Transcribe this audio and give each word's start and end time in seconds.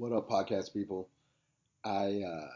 What 0.00 0.12
up, 0.12 0.30
podcast 0.30 0.72
people? 0.72 1.10
I 1.84 2.22
uh, 2.26 2.48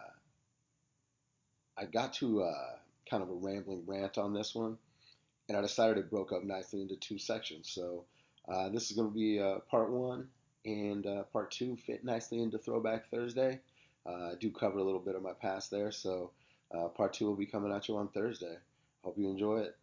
I 1.77 1.85
got 1.85 2.15
to 2.15 2.43
uh, 2.43 2.77
kind 3.11 3.23
of 3.23 3.29
a 3.29 3.35
rambling 3.35 3.83
rant 3.87 4.17
on 4.17 4.33
this 4.33 4.55
one, 4.55 4.79
and 5.51 5.59
I 5.59 5.61
decided 5.61 5.99
it 5.99 6.09
broke 6.09 6.33
up 6.33 6.43
nicely 6.43 6.81
into 6.81 6.97
two 6.97 7.19
sections. 7.19 7.71
So 7.71 8.05
uh, 8.49 8.71
this 8.71 8.91
is 8.91 8.97
going 8.97 9.11
to 9.11 9.15
be 9.15 9.41
uh, 9.41 9.59
part 9.71 9.91
one, 9.91 10.29
and 10.65 11.07
uh, 11.07 11.25
part 11.25 11.51
two 11.51 11.77
fit 11.77 12.03
nicely 12.03 12.41
into 12.41 12.57
Throwback 12.57 13.11
Thursday. 13.11 13.61
Uh, 14.07 14.31
I 14.31 14.35
do 14.41 14.51
cover 14.51 14.79
a 14.79 14.83
little 14.83 14.99
bit 14.99 15.15
of 15.15 15.21
my 15.21 15.35
past 15.35 15.71
there, 15.71 15.93
so 15.93 16.31
part 16.97 17.13
two 17.13 17.27
will 17.27 17.37
be 17.37 17.45
coming 17.45 17.71
at 17.75 17.89
you 17.89 17.99
on 17.99 18.09
Thursday. 18.09 18.57
Hope 19.03 19.19
you 19.19 19.29
enjoy 19.29 19.67
it. 19.69 19.77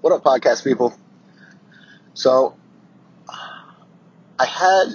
What 0.00 0.12
up, 0.12 0.24
podcast 0.24 0.64
people? 0.64 0.92
So 2.14 2.56
I 4.38 4.46
had 4.46 4.88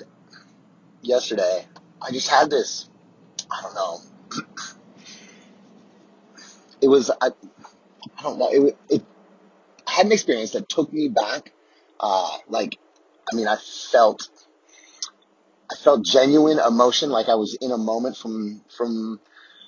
yesterday, 1.01 1.65
I 2.01 2.11
just 2.11 2.27
had 2.27 2.49
this, 2.49 2.89
I 3.49 3.61
don't 3.61 3.75
know. 3.75 3.99
It 6.83 6.87
was, 6.87 7.11
I, 7.11 7.27
I 8.17 8.23
don't 8.23 8.39
know, 8.39 8.49
it, 8.51 8.75
it 8.89 9.03
I 9.87 9.91
had 9.97 10.05
an 10.07 10.11
experience 10.13 10.51
that 10.51 10.69
took 10.69 10.91
me 10.91 11.09
back. 11.09 11.51
Uh, 11.99 12.37
like, 12.47 12.79
I 13.31 13.35
mean, 13.35 13.47
I 13.47 13.57
felt, 13.91 14.29
I 15.71 15.75
felt 15.75 16.03
genuine 16.03 16.59
emotion, 16.59 17.09
like 17.09 17.29
I 17.29 17.35
was 17.35 17.55
in 17.61 17.71
a 17.71 17.77
moment 17.77 18.17
from, 18.17 18.63
from 18.75 19.19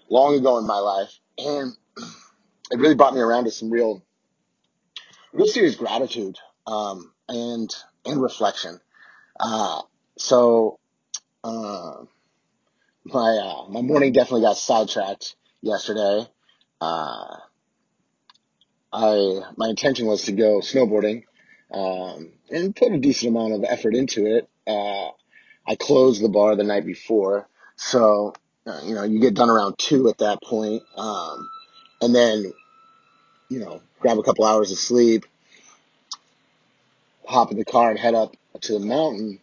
long 0.10 0.36
ago 0.36 0.58
in 0.58 0.66
my 0.66 0.80
life. 0.80 1.12
And 1.38 1.74
it 2.72 2.80
really 2.80 2.96
brought 2.96 3.14
me 3.14 3.22
around 3.22 3.44
to 3.46 3.52
some 3.52 3.70
real, 3.70 4.02
real 5.34 5.48
serious 5.48 5.76
gratitude, 5.76 6.38
um, 6.66 7.14
and, 7.28 7.70
and 8.06 8.22
reflection. 8.22 8.80
Uh, 9.40 9.82
so, 10.18 10.80
uh, 11.44 12.04
my 13.06 13.38
uh, 13.38 13.70
my 13.70 13.82
morning 13.82 14.14
definitely 14.14 14.42
got 14.42 14.58
sidetracked 14.58 15.36
yesterday. 15.62 16.28
Uh, 16.80 17.38
I 18.92 19.42
my 19.58 19.70
intention 19.70 20.06
was 20.06 20.24
to 20.24 20.32
go 20.32 20.60
snowboarding 20.60 21.24
um, 21.74 22.32
and 22.50 22.76
put 22.76 22.92
a 22.92 23.00
decent 23.00 23.36
amount 23.36 23.54
of 23.54 23.64
effort 23.68 23.96
into 23.96 24.26
it. 24.26 24.50
Uh, 24.68 25.10
I 25.68 25.76
closed 25.76 26.24
the 26.24 26.30
bar 26.30 26.56
the 26.56 26.64
night 26.64 26.86
before, 26.86 27.48
so 27.76 28.34
uh, 28.68 28.82
you 28.86 28.96
know 28.96 29.04
you 29.04 29.20
get 29.20 29.34
done 29.34 29.50
around 29.50 29.78
two 29.78 30.08
at 30.10 30.20
that 30.20 30.42
point, 30.44 30.84
um, 30.96 31.50
and 32.02 32.16
then 32.16 32.54
you 33.50 33.60
know 33.60 33.82
grab 34.00 34.20
a 34.20 34.24
couple 34.24 34.46
hours 34.46 34.72
of 34.72 34.78
sleep, 34.78 35.26
hop 37.26 37.52
in 37.52 37.58
the 37.58 37.66
car 37.66 37.90
and 37.90 38.00
head 38.00 38.16
up 38.16 38.36
to 38.62 38.74
the 38.74 38.86
mountain. 38.86 39.40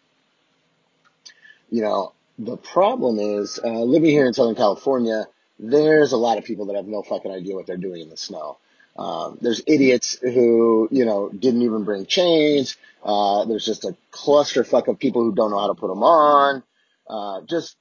You 1.70 1.82
know 1.82 2.12
the 2.40 2.56
problem 2.56 3.18
is 3.18 3.60
uh, 3.62 3.82
living 3.82 4.10
here 4.10 4.26
in 4.26 4.32
Southern 4.32 4.54
California. 4.54 5.26
There's 5.58 6.12
a 6.12 6.16
lot 6.16 6.38
of 6.38 6.44
people 6.44 6.66
that 6.66 6.76
have 6.76 6.86
no 6.86 7.02
fucking 7.02 7.30
idea 7.30 7.54
what 7.54 7.66
they're 7.66 7.76
doing 7.76 8.00
in 8.00 8.08
the 8.08 8.16
snow. 8.16 8.56
Um, 8.96 9.38
there's 9.40 9.62
idiots 9.66 10.18
who, 10.20 10.88
you 10.90 11.04
know, 11.04 11.28
didn't 11.28 11.62
even 11.62 11.84
bring 11.84 12.06
chains. 12.06 12.76
Uh, 13.04 13.44
there's 13.44 13.64
just 13.64 13.84
a 13.84 13.94
clusterfuck 14.10 14.88
of 14.88 14.98
people 14.98 15.22
who 15.22 15.34
don't 15.34 15.50
know 15.50 15.58
how 15.58 15.68
to 15.68 15.74
put 15.74 15.88
them 15.88 16.02
on. 16.02 16.62
Uh, 17.08 17.42
just 17.42 17.76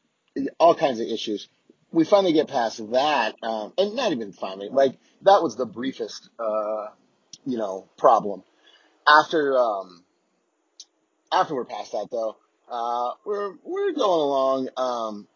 all 0.60 0.76
kinds 0.76 1.00
of 1.00 1.08
issues. 1.08 1.48
We 1.92 2.04
finally 2.04 2.34
get 2.34 2.50
past 2.50 2.92
that, 2.92 3.36
um, 3.42 3.74
and 3.78 3.96
not 3.96 4.12
even 4.12 4.32
finally, 4.32 4.70
like, 4.70 4.96
that 5.24 5.42
was 5.42 5.56
the 5.56 5.66
briefest, 5.66 6.30
uh, 6.38 6.88
you 7.46 7.58
know, 7.58 7.86
problem. 7.98 8.44
After, 9.10 9.58
um, 9.58 10.04
after 11.32 11.56
we're 11.56 11.66
past 11.66 11.94
that 11.94 12.08
though, 12.12 12.38
uh, 12.72 13.14
we're, 13.26 13.54
we're 13.64 13.94
going 13.94 14.22
along, 14.22 14.70
um, 14.78 15.28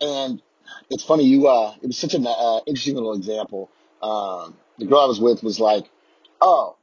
and 0.00 0.42
it's 0.90 1.04
funny, 1.04 1.24
you, 1.24 1.46
uh, 1.46 1.74
it 1.80 1.86
was 1.86 1.96
such 1.96 2.14
an, 2.14 2.26
uh, 2.26 2.60
interesting 2.66 2.94
little 2.94 3.14
example. 3.14 3.70
Um, 4.02 4.56
the 4.78 4.86
girl 4.86 5.00
I 5.00 5.06
was 5.06 5.20
with 5.20 5.42
was 5.42 5.60
like, 5.60 5.88
oh, 6.40 6.76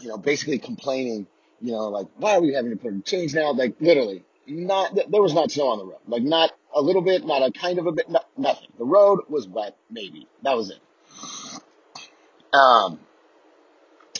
you 0.00 0.08
know, 0.08 0.16
basically 0.16 0.58
complaining, 0.58 1.26
you 1.60 1.72
know, 1.72 1.88
like, 1.88 2.06
why 2.16 2.36
are 2.36 2.40
we 2.40 2.54
having 2.54 2.70
to 2.70 2.76
put 2.76 2.92
in 2.92 3.02
change 3.02 3.34
now? 3.34 3.52
Like, 3.52 3.74
literally, 3.80 4.24
not, 4.46 4.94
there 4.94 5.22
was 5.22 5.34
not 5.34 5.50
snow 5.50 5.68
on 5.68 5.78
the 5.78 5.84
road. 5.84 6.00
Like, 6.08 6.22
not 6.22 6.50
a 6.74 6.80
little 6.80 7.02
bit, 7.02 7.26
not 7.26 7.42
a 7.42 7.52
kind 7.52 7.78
of 7.78 7.86
a 7.86 7.92
bit, 7.92 8.08
no, 8.08 8.20
nothing. 8.36 8.68
The 8.78 8.84
road 8.84 9.20
was 9.28 9.46
wet, 9.46 9.76
maybe. 9.90 10.26
That 10.42 10.56
was 10.56 10.70
it. 10.70 10.80
Um, 12.54 12.98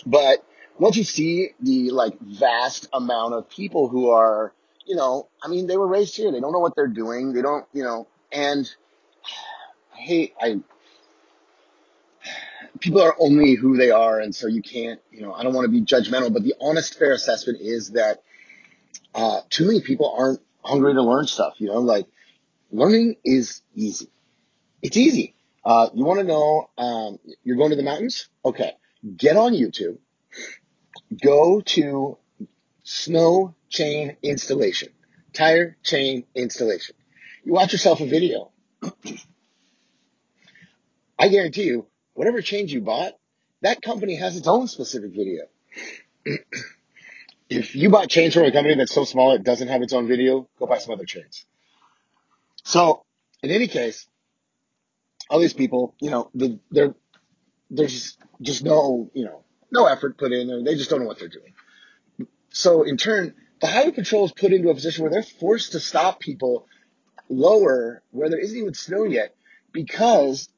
but 0.07 0.45
once 0.79 0.97
you 0.97 1.05
see 1.05 1.51
the 1.61 1.91
like 1.91 2.19
vast 2.21 2.89
amount 2.93 3.35
of 3.35 3.49
people 3.49 3.89
who 3.89 4.11
are, 4.11 4.53
you 4.87 4.97
know, 4.97 5.29
I 5.43 5.49
mean, 5.49 5.67
they 5.67 5.77
were 5.77 5.87
raised 5.87 6.17
here. 6.17 6.33
They 6.33 6.41
don't 6.41 6.53
know 6.53 6.59
what 6.59 6.75
they're 6.75 6.89
doing. 6.89 7.33
They 7.33 7.43
don't, 7.43 7.67
you 7.73 7.85
know, 7.85 8.09
and 8.33 8.69
I 9.95 9.99
hate, 9.99 10.35
I, 10.41 10.61
people 12.81 13.01
are 13.01 13.15
only 13.19 13.55
who 13.55 13.77
they 13.77 13.91
are. 13.91 14.19
And 14.21 14.35
so 14.35 14.49
you 14.49 14.63
can't, 14.63 15.01
you 15.11 15.23
know, 15.23 15.33
I 15.33 15.43
don't 15.43 15.55
want 15.55 15.67
to 15.67 15.71
be 15.71 15.83
judgmental, 15.83 16.33
but 16.33 16.43
the 16.43 16.55
honest, 16.61 16.99
fair 16.99 17.13
assessment 17.13 17.59
is 17.61 17.91
that, 17.93 18.23
uh, 19.15 19.41
too 19.51 19.67
many 19.67 19.81
people 19.83 20.15
aren't 20.17 20.41
hungry 20.65 20.95
to 20.95 21.03
learn 21.03 21.27
stuff, 21.27 21.55
you 21.59 21.69
know, 21.69 21.79
like 21.79 22.07
learning 22.71 23.17
is 23.25 23.63
easy. 23.75 24.09
It's 24.81 24.97
easy. 24.97 25.35
Uh, 25.65 25.91
you 25.95 26.05
want 26.05 26.21
to 26.21 26.27
know, 26.27 26.71
um, 26.77 27.19
you're 27.45 27.57
going 27.57 27.71
to 27.71 27.77
the 27.77 27.83
mountains? 27.83 28.29
Okay. 28.45 28.73
Get 29.17 29.37
on 29.37 29.53
YouTube 29.53 29.99
go 31.21 31.61
to 31.61 32.19
snow 32.85 33.55
chain 33.69 34.17
installation, 34.23 34.91
tire 35.33 35.77
chain 35.83 36.25
installation. 36.35 36.97
You 37.45 37.53
watch 37.53 37.73
yourself 37.73 38.01
a 38.01 38.07
video. 38.07 38.51
I 41.19 41.29
guarantee 41.29 41.65
you, 41.65 41.87
whatever 42.15 42.41
chains 42.41 42.73
you 42.73 42.81
bought, 42.81 43.13
that 43.61 43.83
company 43.83 44.17
has 44.17 44.37
its 44.37 44.49
own 44.49 44.67
specific 44.69 45.13
video. 45.13 45.45
if 47.49 47.75
you 47.75 47.91
bought 47.91 48.09
chains 48.09 48.35
from 48.35 48.45
a 48.45 48.53
company 48.53 48.75
that's 48.75 48.93
so 48.93 49.05
small 49.05 49.33
it 49.33 49.45
doesn't 49.45 49.69
have 49.69 49.83
its 49.83 49.93
own 49.93 50.09
video, 50.09 50.49
go 50.59 50.67
buy 50.67 50.79
some 50.79 50.95
other 50.95 51.05
chains. 51.05 51.45
So, 52.65 53.05
in 53.43 53.51
any 53.51 53.69
case, 53.69 54.07
all 55.31 55.41
these 55.41 55.53
people, 55.53 55.95
you 56.01 56.11
know, 56.11 56.31
the, 56.35 56.59
they're, 56.71 56.95
there's 57.73 58.17
just 58.41 58.63
no, 58.63 59.11
you 59.15 59.25
know, 59.25 59.45
no 59.71 59.87
effort 59.87 60.19
put 60.19 60.33
in, 60.33 60.51
or 60.51 60.63
they 60.63 60.75
just 60.75 60.91
don't 60.91 61.01
know 61.01 61.07
what 61.07 61.19
they're 61.19 61.29
doing. 61.29 61.55
So 62.51 62.83
in 62.83 62.99
turn, 62.99 63.35
the 63.61 63.67
highway 63.67 63.93
patrol 63.93 64.27
is 64.27 64.33
put 64.33 64.53
into 64.53 64.69
a 64.69 64.75
position 64.75 65.03
where 65.03 65.11
they're 65.11 65.23
forced 65.23 65.73
to 65.73 65.81
stop 65.81 66.21
people 66.21 66.67
lower 67.29 68.03
where 68.11 68.29
there 68.29 68.39
isn't 68.39 68.59
even 68.59 68.75
snow 68.75 69.05
yet 69.05 69.35
because 69.73 70.49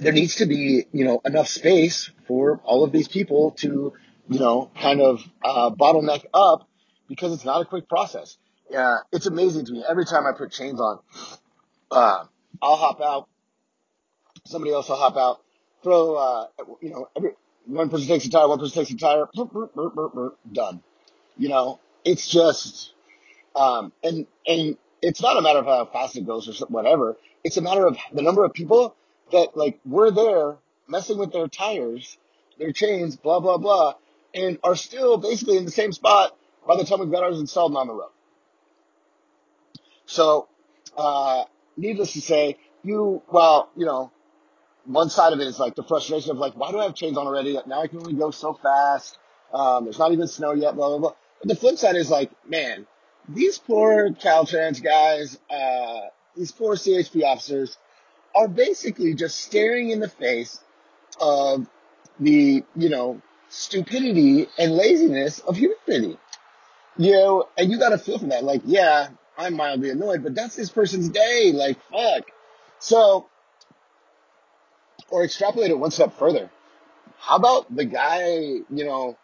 there 0.00 0.12
needs 0.12 0.36
to 0.36 0.46
be, 0.46 0.84
you 0.92 1.04
know, 1.04 1.20
enough 1.24 1.48
space 1.48 2.10
for 2.28 2.60
all 2.64 2.84
of 2.84 2.92
these 2.92 3.08
people 3.08 3.52
to, 3.52 3.92
you 4.28 4.38
know, 4.38 4.70
kind 4.80 5.00
of 5.00 5.22
uh, 5.42 5.70
bottleneck 5.70 6.24
up 6.32 6.68
because 7.08 7.32
it's 7.32 7.44
not 7.44 7.62
a 7.62 7.64
quick 7.64 7.88
process. 7.88 8.36
It's 9.10 9.26
amazing 9.26 9.66
to 9.66 9.72
me. 9.72 9.84
Every 9.88 10.04
time 10.04 10.26
I 10.26 10.32
put 10.36 10.52
chains 10.52 10.80
on, 10.80 10.98
uh, 11.90 12.24
I'll 12.62 12.76
hop 12.76 13.00
out. 13.00 13.28
Somebody 14.46 14.72
else 14.72 14.88
will 14.88 14.96
hop 14.96 15.16
out. 15.16 15.42
Throw, 15.82 16.14
uh, 16.14 16.46
you 16.80 16.90
know, 16.90 17.08
every, 17.16 17.30
one 17.66 17.90
person 17.90 18.06
takes 18.06 18.24
a 18.26 18.30
tire, 18.30 18.48
one 18.48 18.58
person 18.58 18.84
takes 18.84 18.90
a 18.90 18.96
tire. 18.96 19.26
Burp, 19.34 19.74
burp, 19.74 20.14
burp, 20.14 20.38
done. 20.50 20.82
You 21.36 21.48
know, 21.48 21.80
it's 22.04 22.28
just, 22.28 22.92
um, 23.54 23.92
and, 24.02 24.26
and 24.46 24.76
it's 25.02 25.20
not 25.20 25.36
a 25.36 25.42
matter 25.42 25.58
of 25.58 25.66
how 25.66 25.84
fast 25.86 26.16
it 26.16 26.26
goes 26.26 26.48
or 26.48 26.66
whatever. 26.66 27.16
It's 27.44 27.56
a 27.56 27.60
matter 27.60 27.86
of 27.86 27.98
the 28.12 28.22
number 28.22 28.44
of 28.44 28.52
people 28.52 28.94
that 29.32 29.56
like 29.56 29.78
were 29.84 30.10
there 30.10 30.56
messing 30.88 31.18
with 31.18 31.32
their 31.32 31.48
tires, 31.48 32.16
their 32.58 32.72
chains, 32.72 33.16
blah, 33.16 33.40
blah, 33.40 33.58
blah, 33.58 33.94
and 34.34 34.58
are 34.62 34.76
still 34.76 35.16
basically 35.18 35.56
in 35.56 35.64
the 35.64 35.70
same 35.70 35.92
spot 35.92 36.36
by 36.66 36.76
the 36.76 36.84
time 36.84 37.00
we've 37.00 37.10
got 37.10 37.22
ours 37.22 37.40
installed 37.40 37.72
and 37.72 37.78
on 37.78 37.86
the 37.88 37.94
road. 37.94 38.10
So, 40.06 40.48
uh, 40.96 41.44
needless 41.76 42.12
to 42.12 42.20
say, 42.20 42.58
you, 42.84 43.22
well, 43.30 43.70
you 43.76 43.84
know, 43.84 44.12
one 44.86 45.10
side 45.10 45.32
of 45.32 45.40
it 45.40 45.46
is 45.46 45.58
like 45.58 45.74
the 45.74 45.82
frustration 45.82 46.30
of 46.30 46.38
like, 46.38 46.54
why 46.54 46.70
do 46.70 46.78
I 46.78 46.84
have 46.84 46.94
chains 46.94 47.16
on 47.16 47.26
already? 47.26 47.58
Now 47.66 47.82
I 47.82 47.86
can 47.88 47.98
only 47.98 48.14
go 48.14 48.30
so 48.30 48.54
fast. 48.54 49.18
Um, 49.52 49.84
there's 49.84 49.98
not 49.98 50.12
even 50.12 50.26
snow 50.26 50.52
yet, 50.52 50.74
blah, 50.74 50.88
blah, 50.88 50.98
blah. 50.98 51.12
But 51.40 51.48
the 51.48 51.56
flip 51.56 51.78
side 51.78 51.96
is 51.96 52.10
like, 52.10 52.30
man, 52.48 52.86
these 53.28 53.58
poor 53.58 54.10
Caltrans 54.10 54.82
guys, 54.82 55.38
uh, 55.50 56.08
these 56.36 56.52
poor 56.52 56.74
CHP 56.76 57.24
officers 57.24 57.76
are 58.34 58.48
basically 58.48 59.14
just 59.14 59.40
staring 59.40 59.90
in 59.90 60.00
the 60.00 60.08
face 60.08 60.60
of 61.20 61.66
the, 62.20 62.62
you 62.74 62.88
know, 62.88 63.20
stupidity 63.48 64.48
and 64.58 64.72
laziness 64.72 65.38
of 65.40 65.56
humanity. 65.56 66.18
You 66.98 67.12
know, 67.12 67.48
and 67.58 67.70
you 67.70 67.78
gotta 67.78 67.98
feel 67.98 68.18
for 68.18 68.26
that. 68.26 68.44
Like, 68.44 68.62
yeah, 68.64 69.08
I'm 69.36 69.54
mildly 69.54 69.90
annoyed, 69.90 70.22
but 70.22 70.34
that's 70.34 70.56
this 70.56 70.70
person's 70.70 71.08
day. 71.08 71.52
Like, 71.54 71.78
fuck. 71.90 72.30
So, 72.78 73.28
or 75.10 75.24
extrapolate 75.24 75.70
it 75.70 75.78
one 75.78 75.90
step 75.90 76.14
further. 76.14 76.50
How 77.18 77.36
about 77.36 77.74
the 77.74 77.84
guy, 77.84 78.28
you 78.28 78.84
know, 78.84 79.16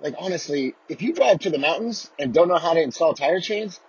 Like 0.00 0.14
honestly, 0.18 0.74
if 0.88 1.00
you 1.02 1.14
drive 1.14 1.40
to 1.40 1.50
the 1.50 1.58
mountains 1.58 2.10
and 2.18 2.34
don't 2.34 2.48
know 2.48 2.58
how 2.58 2.74
to 2.74 2.80
install 2.82 3.14
tire 3.14 3.40
chains, 3.40 3.80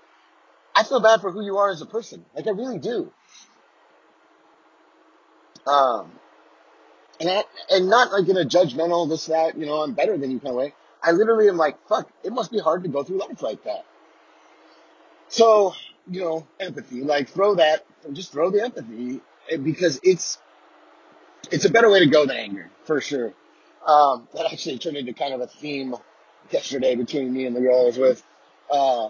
I 0.75 0.83
feel 0.83 1.01
bad 1.01 1.21
for 1.21 1.31
who 1.31 1.43
you 1.43 1.57
are 1.57 1.69
as 1.69 1.81
a 1.81 1.85
person. 1.85 2.25
Like 2.33 2.47
I 2.47 2.51
really 2.51 2.79
do. 2.79 3.11
Um, 5.67 6.11
and 7.19 7.29
I, 7.29 7.43
and 7.69 7.89
not 7.89 8.11
like 8.13 8.29
in 8.29 8.37
a 8.37 8.45
judgmental 8.45 9.09
this 9.09 9.25
that 9.25 9.57
you 9.57 9.65
know 9.65 9.81
I'm 9.81 9.93
better 9.93 10.17
than 10.17 10.31
you 10.31 10.39
kind 10.39 10.51
of 10.51 10.55
way. 10.55 10.73
I 11.03 11.11
literally 11.11 11.49
am 11.49 11.57
like 11.57 11.85
fuck. 11.87 12.09
It 12.23 12.31
must 12.31 12.51
be 12.51 12.59
hard 12.59 12.83
to 12.83 12.89
go 12.89 13.03
through 13.03 13.19
life 13.19 13.41
like 13.41 13.63
that. 13.65 13.85
So 15.27 15.73
you 16.09 16.21
know 16.21 16.47
empathy. 16.59 17.01
Like 17.01 17.29
throw 17.29 17.55
that. 17.55 17.85
Just 18.13 18.31
throw 18.31 18.51
the 18.51 18.63
empathy 18.63 19.19
because 19.63 19.99
it's 20.03 20.37
it's 21.51 21.65
a 21.65 21.69
better 21.69 21.89
way 21.89 21.99
to 21.99 22.07
go 22.07 22.25
than 22.25 22.37
anger 22.37 22.69
for 22.85 23.01
sure. 23.01 23.33
Um, 23.85 24.27
that 24.33 24.51
actually 24.51 24.79
turned 24.79 24.97
into 24.97 25.13
kind 25.13 25.33
of 25.33 25.41
a 25.41 25.47
theme 25.47 25.95
yesterday 26.51 26.95
between 26.95 27.31
me 27.31 27.45
and 27.45 27.55
the 27.55 27.61
girl 27.61 27.81
I 27.81 27.85
was 27.85 27.97
with. 27.97 28.23
Uh, 28.71 29.09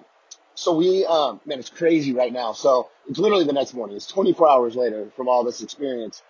so 0.54 0.76
we, 0.76 1.06
um, 1.06 1.40
man, 1.46 1.60
it's 1.60 1.70
crazy 1.70 2.14
right 2.14 2.32
now. 2.32 2.54
So 2.54 2.90
it's 3.08 3.20
literally 3.20 3.46
the 3.46 3.54
next 3.54 3.74
morning. 3.74 3.96
It's 3.96 4.08
24 4.08 4.50
hours 4.50 4.76
later 4.76 5.10
from 5.16 5.28
all 5.28 5.44
this 5.44 5.62
experience, 5.62 6.24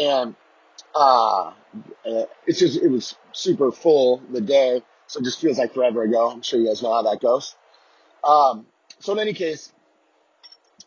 and 0.00 0.34
uh, 0.94 1.48
uh, 1.48 1.52
it's 2.46 2.58
just 2.58 2.82
it 2.82 2.88
was 2.88 3.16
super 3.32 3.72
full 3.72 4.22
the 4.30 4.40
day. 4.40 4.82
So 5.06 5.20
it 5.20 5.24
just 5.24 5.40
feels 5.40 5.58
like 5.58 5.74
forever 5.74 6.02
ago. 6.02 6.30
I'm 6.30 6.42
sure 6.42 6.60
you 6.60 6.68
guys 6.68 6.82
know 6.82 6.92
how 6.92 7.02
that 7.02 7.20
goes. 7.20 7.56
Um, 8.22 8.66
so 8.98 9.12
in 9.12 9.18
any 9.18 9.32
case, 9.32 9.72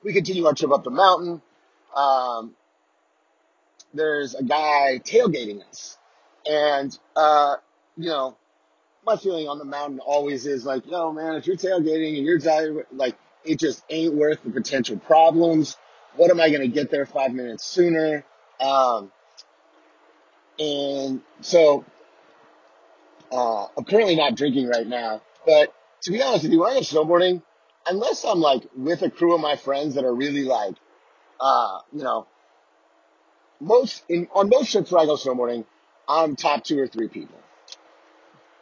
we 0.03 0.13
continue 0.13 0.45
our 0.45 0.53
trip 0.53 0.71
up 0.71 0.83
the 0.83 0.91
mountain. 0.91 1.41
Um, 1.95 2.55
there's 3.93 4.35
a 4.35 4.43
guy 4.43 4.99
tailgating 5.03 5.61
us, 5.67 5.97
and 6.45 6.97
uh, 7.15 7.55
you 7.97 8.09
know 8.09 8.37
my 9.05 9.17
feeling 9.17 9.47
on 9.47 9.57
the 9.57 9.65
mountain 9.65 9.99
always 9.99 10.45
is 10.45 10.65
like, 10.65 10.85
yo, 10.89 11.11
man, 11.11 11.35
if 11.35 11.47
you're 11.47 11.57
tailgating 11.57 12.17
and 12.17 12.25
you're 12.25 12.39
tired, 12.39 12.85
like, 12.91 13.17
it 13.43 13.59
just 13.59 13.83
ain't 13.89 14.13
worth 14.13 14.41
the 14.43 14.49
potential 14.49 14.97
problems. 14.97 15.75
What 16.15 16.31
am 16.31 16.39
I 16.39 16.49
going 16.49 16.61
to 16.61 16.67
get 16.67 16.89
there 16.89 17.05
five 17.05 17.33
minutes 17.33 17.65
sooner? 17.65 18.23
Um, 18.59 19.11
and 20.57 21.21
so, 21.41 21.83
uh, 23.31 23.65
I'm 23.77 23.83
currently 23.83 24.15
not 24.15 24.35
drinking 24.35 24.67
right 24.67 24.87
now, 24.87 25.21
but 25.45 25.73
to 26.03 26.11
be 26.11 26.21
honest 26.21 26.43
with 26.43 26.53
you, 26.53 26.59
when 26.59 26.71
I 26.71 26.75
go 26.75 26.81
snowboarding, 26.81 27.41
unless 27.87 28.23
I'm 28.23 28.39
like 28.39 28.63
with 28.77 29.01
a 29.01 29.09
crew 29.09 29.35
of 29.35 29.41
my 29.41 29.55
friends 29.55 29.95
that 29.95 30.05
are 30.05 30.13
really 30.13 30.43
like, 30.43 30.75
uh, 31.39 31.79
you 31.91 32.03
know, 32.03 32.27
most 33.63 34.03
in, 34.09 34.27
on 34.33 34.49
most 34.49 34.71
trips 34.71 34.91
where 34.91 35.01
I 35.01 35.05
go 35.05 35.15
snowboarding, 35.15 35.65
I'm 36.07 36.35
top 36.35 36.63
two 36.63 36.79
or 36.79 36.87
three 36.87 37.07
people. 37.07 37.37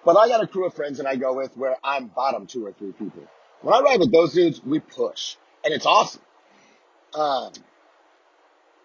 But 0.03 0.17
I 0.17 0.27
got 0.27 0.43
a 0.43 0.47
crew 0.47 0.65
of 0.65 0.73
friends 0.73 0.97
that 0.97 1.07
I 1.07 1.15
go 1.15 1.33
with 1.33 1.55
where 1.55 1.75
I'm 1.83 2.07
bottom 2.07 2.47
two 2.47 2.65
or 2.65 2.73
three 2.73 2.91
people. 2.91 3.23
When 3.61 3.73
I 3.73 3.81
ride 3.81 3.99
with 3.99 4.11
those 4.11 4.33
dudes, 4.33 4.63
we 4.63 4.79
push, 4.79 5.35
and 5.63 5.73
it's 5.73 5.85
awesome. 5.85 6.21
Um, 7.13 7.51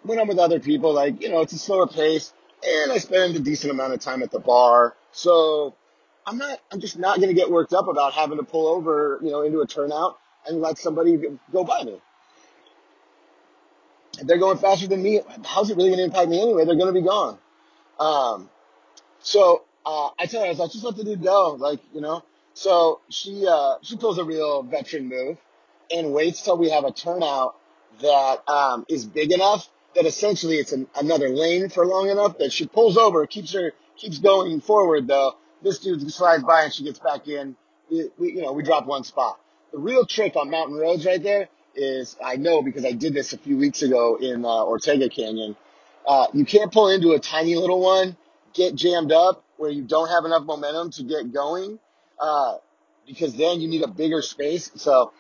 when 0.03 0.19
I'm 0.19 0.29
with 0.29 0.39
other 0.39 0.61
people, 0.61 0.93
like 0.93 1.23
you 1.23 1.31
know, 1.31 1.41
it's 1.41 1.53
a 1.53 1.59
slower 1.59 1.87
pace, 1.87 2.33
and 2.67 2.93
I 2.93 2.99
spend 2.99 3.37
a 3.37 3.41
decent 3.41 3.71
amount 3.71 3.95
of 3.95 4.01
time 4.01 4.23
at 4.23 4.31
the 4.31 4.39
bar, 4.39 4.95
so 5.13 5.75
I'm 6.27 6.39
not. 6.39 6.61
I'm 6.71 6.81
just 6.81 6.99
not 6.99 7.17
going 7.17 7.29
to 7.29 7.35
get 7.35 7.51
worked 7.51 7.73
up 7.73 7.89
about 7.89 8.13
having 8.13 8.39
to 8.39 8.45
pull 8.45 8.69
over, 8.69 9.19
you 9.23 9.31
know, 9.31 9.43
into 9.43 9.61
a 9.61 9.67
turnout 9.67 10.19
and 10.47 10.61
let 10.61 10.79
somebody 10.79 11.19
go 11.53 11.65
by 11.65 11.83
me. 11.85 12.01
If 14.19 14.27
they're 14.27 14.39
going 14.39 14.59
faster 14.59 14.87
than 14.89 15.03
me, 15.03 15.21
how's 15.45 15.71
it 15.71 15.77
really 15.77 15.91
going 15.91 15.99
to 15.99 16.05
impact 16.05 16.29
me 16.31 16.41
anyway? 16.43 16.65
They're 16.65 16.77
going 16.77 16.95
to 16.95 17.01
be 17.01 17.07
gone. 17.07 17.39
Um, 18.01 18.49
So 19.23 19.65
uh, 19.87 20.11
I 20.19 20.27
tell 20.27 20.41
her, 20.43 20.47
I 20.47 20.51
was 20.51 20.59
like, 20.61 20.73
just 20.73 20.85
let 20.85 20.97
the 20.97 21.05
dude 21.05 21.23
go, 21.23 21.57
like 21.59 21.81
you 21.95 22.01
know. 22.01 22.25
So 22.55 23.01
she 23.11 23.47
uh, 23.49 23.77
she 23.83 23.97
pulls 23.97 24.19
a 24.19 24.25
real 24.25 24.63
veteran 24.63 25.09
move 25.09 25.39
and 25.91 26.13
waits 26.13 26.43
till 26.43 26.59
we 26.59 26.71
have 26.71 26.85
a 26.85 26.93
turnout 26.93 27.57
that 28.03 28.49
um, 28.49 28.87
is 28.89 29.05
big 29.07 29.33
enough 29.33 29.69
that 29.95 30.07
essentially 30.07 30.57
it's 30.57 30.73
an, 30.73 30.87
another 30.97 31.31
lane 31.31 31.69
for 31.71 31.87
long 31.87 32.11
enough 32.11 32.39
that 32.39 32.53
she 32.53 32.67
pulls 32.69 32.97
over, 32.99 33.27
keeps 33.27 33.53
her 33.55 33.73
keeps 33.97 34.19
going 34.19 34.61
forward 34.61 35.09
though. 35.09 35.37
This 35.63 35.81
dude 35.81 36.11
slides 36.13 36.45
by 36.45 36.65
and 36.65 36.75
she 36.75 36.85
gets 36.85 36.99
back 37.01 37.29
in. 37.29 37.57
We, 37.91 38.11
we 38.19 38.33
you 38.35 38.43
know 38.43 38.53
we 38.53 38.63
drop 38.63 38.87
one 38.87 39.05
spot. 39.05 39.41
The 39.73 39.79
real 39.79 40.07
trick 40.07 40.37
on 40.37 40.51
mountain 40.51 40.77
roads 40.77 41.07
right 41.07 41.23
there 41.23 41.49
is 41.77 42.17
I 42.25 42.37
know 42.37 42.63
because 42.63 42.85
I 42.85 42.93
did 42.93 43.15
this 43.15 43.33
a 43.33 43.39
few 43.39 43.57
weeks 43.57 43.83
ago 43.83 44.17
in 44.17 44.45
uh, 44.45 44.65
Ortega 44.65 45.09
Canyon. 45.09 45.57
Uh, 46.07 46.27
you 46.33 46.45
can't 46.45 46.73
pull 46.73 46.89
into 46.89 47.13
a 47.13 47.19
tiny 47.19 47.57
little 47.57 47.81
one 47.81 48.17
get 48.57 48.75
jammed 48.75 49.13
up 49.13 49.45
where 49.59 49.71
you 49.71 49.83
don't 49.83 50.09
have 50.09 50.25
enough 50.25 50.45
momentum 50.45 50.91
to 50.91 51.05
get 51.05 51.33
going, 51.33 51.79
uh, 52.21 52.57
because 53.07 53.37
then 53.37 53.61
you 53.61 53.69
need 53.69 53.83
a 53.83 53.89
bigger 53.89 54.23
space. 54.23 54.71
So 54.77 55.13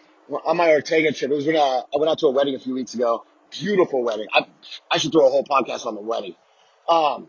on 0.45 0.57
my 0.57 0.71
Ortega 0.71 1.13
trip, 1.13 1.31
it 1.31 1.35
was 1.35 1.47
when 1.47 1.57
uh, 1.57 1.61
I 1.61 1.99
went 1.99 2.11
out 2.11 2.19
to 2.21 2.27
a 2.27 2.31
wedding 2.31 2.55
a 2.55 2.59
few 2.59 2.75
weeks 2.75 2.95
ago. 2.95 3.25
Beautiful 3.51 4.03
wedding. 4.03 4.27
I, 4.33 4.47
I 4.91 4.99
should 4.99 5.13
throw 5.13 5.27
a 5.27 5.31
whole 5.31 5.45
podcast 5.45 5.87
on 5.87 5.95
the 5.95 6.01
wedding. 6.01 6.35
Um, 6.89 7.29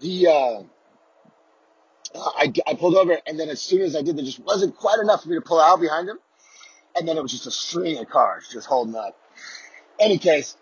the, 0.00 0.26
uh, 0.28 0.62
I, 2.14 2.52
I 2.66 2.74
pulled 2.74 2.96
over 2.96 3.16
and 3.26 3.38
then 3.38 3.48
as 3.48 3.60
soon 3.60 3.80
as 3.80 3.96
I 3.96 4.02
did, 4.02 4.16
there 4.16 4.24
just 4.24 4.40
wasn't 4.40 4.76
quite 4.76 4.98
enough 4.98 5.22
for 5.22 5.30
me 5.30 5.36
to 5.36 5.40
pull 5.40 5.60
out 5.60 5.80
behind 5.80 6.08
him. 6.08 6.18
And 6.96 7.08
then 7.08 7.16
it 7.16 7.22
was 7.22 7.32
just 7.32 7.46
a 7.46 7.50
string 7.50 7.98
of 7.98 8.08
cars 8.08 8.48
just 8.52 8.66
holding 8.66 8.94
up. 8.94 9.16
Any 9.98 10.18
case, 10.18 10.56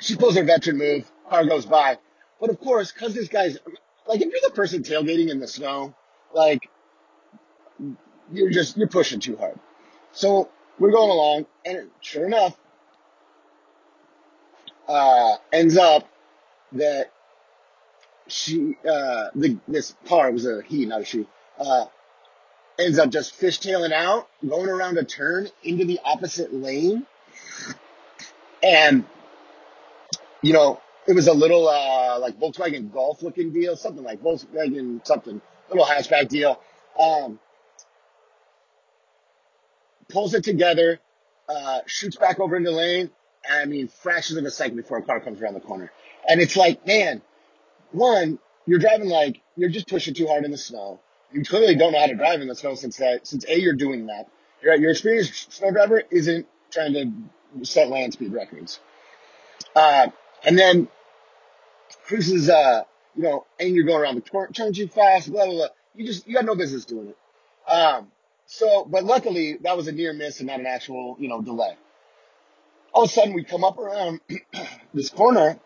she 0.00 0.16
pulls 0.16 0.36
her 0.36 0.44
veteran 0.44 0.78
move. 0.78 1.10
Car 1.28 1.46
goes 1.46 1.66
by. 1.66 1.98
But 2.40 2.50
of 2.50 2.60
course, 2.60 2.90
cause 2.92 3.14
this 3.14 3.28
guy's 3.28 3.58
like, 4.06 4.20
if 4.20 4.26
you're 4.30 4.40
the 4.48 4.54
person 4.54 4.82
tailgating 4.82 5.30
in 5.30 5.38
the 5.38 5.46
snow, 5.46 5.94
like 6.34 6.68
you're 8.32 8.50
just 8.50 8.76
you're 8.76 8.88
pushing 8.88 9.20
too 9.20 9.36
hard. 9.36 9.58
So 10.12 10.50
we're 10.78 10.90
going 10.90 11.10
along, 11.10 11.46
and 11.64 11.90
sure 12.00 12.26
enough, 12.26 12.56
uh, 14.88 15.36
ends 15.52 15.76
up 15.76 16.08
that 16.72 17.12
she 18.26 18.76
uh, 18.88 19.28
the 19.34 19.58
this 19.68 19.94
car 20.06 20.30
was 20.30 20.46
a 20.46 20.62
he 20.66 20.86
not 20.86 21.02
a 21.02 21.04
she 21.04 21.26
uh, 21.58 21.86
ends 22.82 22.98
up 22.98 23.10
just 23.10 23.40
fishtailing 23.40 23.92
out, 23.92 24.28
going 24.46 24.68
around 24.68 24.98
a 24.98 25.04
turn 25.04 25.48
into 25.62 25.84
the 25.84 26.00
opposite 26.04 26.52
lane, 26.52 27.06
and 28.62 29.04
you 30.42 30.52
know 30.52 30.80
it 31.06 31.14
was 31.14 31.28
a 31.28 31.32
little 31.32 31.68
uh, 31.68 32.18
like 32.20 32.38
Volkswagen 32.38 32.92
Golf 32.92 33.22
looking 33.22 33.52
deal, 33.52 33.76
something 33.76 34.04
like 34.04 34.22
Volkswagen 34.22 35.06
something 35.06 35.40
little 35.68 35.86
hatchback 35.86 36.28
deal. 36.28 36.60
Um, 36.98 37.38
pulls 40.08 40.34
it 40.34 40.44
together, 40.44 41.00
uh, 41.48 41.80
shoots 41.86 42.16
back 42.16 42.38
over 42.38 42.56
in 42.56 42.62
the 42.62 42.70
lane. 42.70 43.10
I 43.50 43.64
mean, 43.64 43.88
fractions 43.88 44.38
of 44.38 44.44
a 44.44 44.50
second 44.50 44.76
before 44.76 44.98
a 44.98 45.02
car 45.02 45.20
comes 45.20 45.40
around 45.40 45.54
the 45.54 45.60
corner. 45.60 45.90
And 46.28 46.40
it's 46.40 46.56
like, 46.56 46.86
man, 46.86 47.22
one, 47.90 48.38
you're 48.66 48.78
driving 48.78 49.08
like, 49.08 49.40
you're 49.56 49.70
just 49.70 49.88
pushing 49.88 50.14
too 50.14 50.28
hard 50.28 50.44
in 50.44 50.52
the 50.52 50.58
snow. 50.58 51.00
You 51.32 51.44
clearly 51.44 51.76
don't 51.76 51.92
know 51.92 52.00
how 52.00 52.06
to 52.06 52.14
drive 52.14 52.40
in 52.40 52.48
the 52.48 52.54
snow 52.54 52.74
since 52.74 52.96
that, 52.98 53.26
since 53.26 53.44
A, 53.48 53.60
you're 53.60 53.74
doing 53.74 54.06
that. 54.06 54.28
Your, 54.62 54.74
your 54.76 54.90
experienced 54.90 55.52
snow 55.52 55.70
driver 55.70 56.02
isn't 56.10 56.46
trying 56.70 56.92
to 56.94 57.64
set 57.64 57.88
land 57.88 58.12
speed 58.12 58.32
records. 58.32 58.80
Uh, 59.74 60.08
and 60.44 60.58
then 60.58 60.88
cruises, 62.06 62.48
uh, 62.50 62.82
you 63.14 63.22
know, 63.22 63.46
and 63.58 63.74
you're 63.74 63.84
going 63.84 64.00
around 64.00 64.16
the 64.16 64.20
corner, 64.20 64.52
turn 64.52 64.72
too 64.72 64.88
fast, 64.88 65.30
blah, 65.30 65.44
blah, 65.46 65.54
blah. 65.54 65.66
You 65.94 66.06
just, 66.06 66.26
you 66.26 66.34
got 66.34 66.44
no 66.44 66.54
business 66.54 66.84
doing 66.84 67.08
it. 67.08 67.70
Um, 67.70 68.08
so, 68.46 68.84
but 68.84 69.04
luckily 69.04 69.58
that 69.62 69.76
was 69.76 69.88
a 69.88 69.92
near 69.92 70.12
miss 70.12 70.40
and 70.40 70.48
not 70.48 70.60
an 70.60 70.66
actual, 70.66 71.16
you 71.18 71.28
know, 71.28 71.40
delay. 71.40 71.76
All 72.92 73.04
of 73.04 73.10
a 73.10 73.12
sudden 73.12 73.32
we 73.32 73.44
come 73.44 73.64
up 73.64 73.78
around 73.78 74.20
this 74.94 75.08
corner 75.08 75.58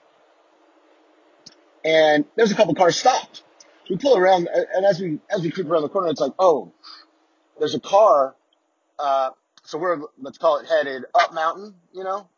and 1.85 2.25
there's 2.37 2.53
a 2.53 2.55
couple 2.55 2.75
cars 2.75 2.97
stopped. 2.97 3.43
We 3.89 3.97
pull 3.97 4.17
around 4.17 4.49
and 4.53 4.85
as 4.85 5.01
we, 5.01 5.19
as 5.31 5.43
we 5.43 5.51
creep 5.51 5.69
around 5.69 5.83
the 5.83 5.89
corner, 5.89 6.09
it's 6.09 6.21
like, 6.21 6.33
oh, 6.39 6.73
there's 7.59 7.75
a 7.75 7.81
car, 7.81 8.35
uh, 8.99 9.31
so 9.65 9.79
we're, 9.79 10.01
let's 10.21 10.39
call 10.39 10.59
it 10.59 10.67
headed 10.67 11.05
up 11.15 11.35
mountain, 11.35 11.75
you 11.93 12.05
know? 12.05 12.29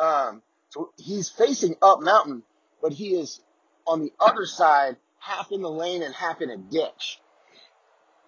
Um, 0.00 0.42
so 0.70 0.90
he's 0.96 1.28
facing 1.28 1.76
up 1.82 2.00
mountain, 2.02 2.42
but 2.82 2.92
he 2.92 3.14
is 3.14 3.40
on 3.86 4.00
the 4.00 4.12
other 4.20 4.46
side, 4.46 4.96
half 5.18 5.50
in 5.50 5.62
the 5.62 5.70
lane 5.70 6.02
and 6.02 6.14
half 6.14 6.40
in 6.40 6.50
a 6.50 6.56
ditch. 6.56 7.20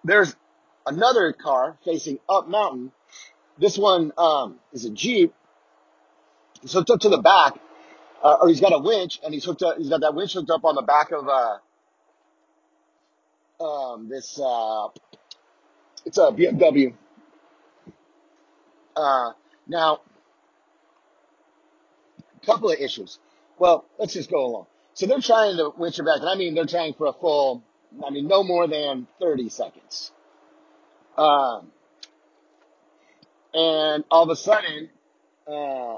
There's 0.03 0.35
another 0.85 1.33
car 1.33 1.77
facing 1.85 2.19
up 2.27 2.47
mountain. 2.47 2.91
This 3.57 3.77
one, 3.77 4.11
um, 4.17 4.59
is 4.73 4.85
a 4.85 4.89
Jeep. 4.89 5.33
He's 6.61 6.73
hooked 6.73 6.89
up 6.89 6.99
to 7.01 7.09
the 7.09 7.21
back, 7.21 7.59
uh, 8.23 8.37
or 8.41 8.49
he's 8.49 8.61
got 8.61 8.73
a 8.73 8.79
winch 8.79 9.19
and 9.23 9.33
he's 9.33 9.45
hooked 9.45 9.63
up, 9.63 9.77
he's 9.77 9.89
got 9.89 10.01
that 10.01 10.15
winch 10.15 10.33
hooked 10.33 10.49
up 10.49 10.65
on 10.65 10.75
the 10.75 10.81
back 10.81 11.11
of, 11.11 11.27
uh, 11.27 11.57
um, 13.61 14.09
this, 14.09 14.39
uh, 14.39 14.87
it's 16.05 16.17
a 16.17 16.31
BMW. 16.31 16.93
Uh, 18.95 19.31
now, 19.67 20.01
a 22.41 22.45
couple 22.45 22.71
of 22.71 22.79
issues. 22.79 23.19
Well, 23.59 23.85
let's 23.99 24.13
just 24.13 24.29
go 24.29 24.45
along. 24.45 24.65
So 24.93 25.05
they're 25.05 25.21
trying 25.21 25.57
to 25.57 25.71
winch 25.77 25.99
it 25.99 26.03
back, 26.03 26.19
and 26.19 26.29
I 26.29 26.35
mean 26.35 26.55
they're 26.55 26.65
trying 26.65 26.93
for 26.93 27.07
a 27.07 27.13
full 27.13 27.63
I 28.05 28.09
mean, 28.09 28.27
no 28.27 28.43
more 28.43 28.67
than 28.67 29.07
30 29.19 29.49
seconds. 29.49 30.11
Um, 31.17 31.71
and 33.53 34.03
all 34.09 34.23
of 34.23 34.29
a 34.29 34.35
sudden, 34.35 34.89
uh, 35.47 35.97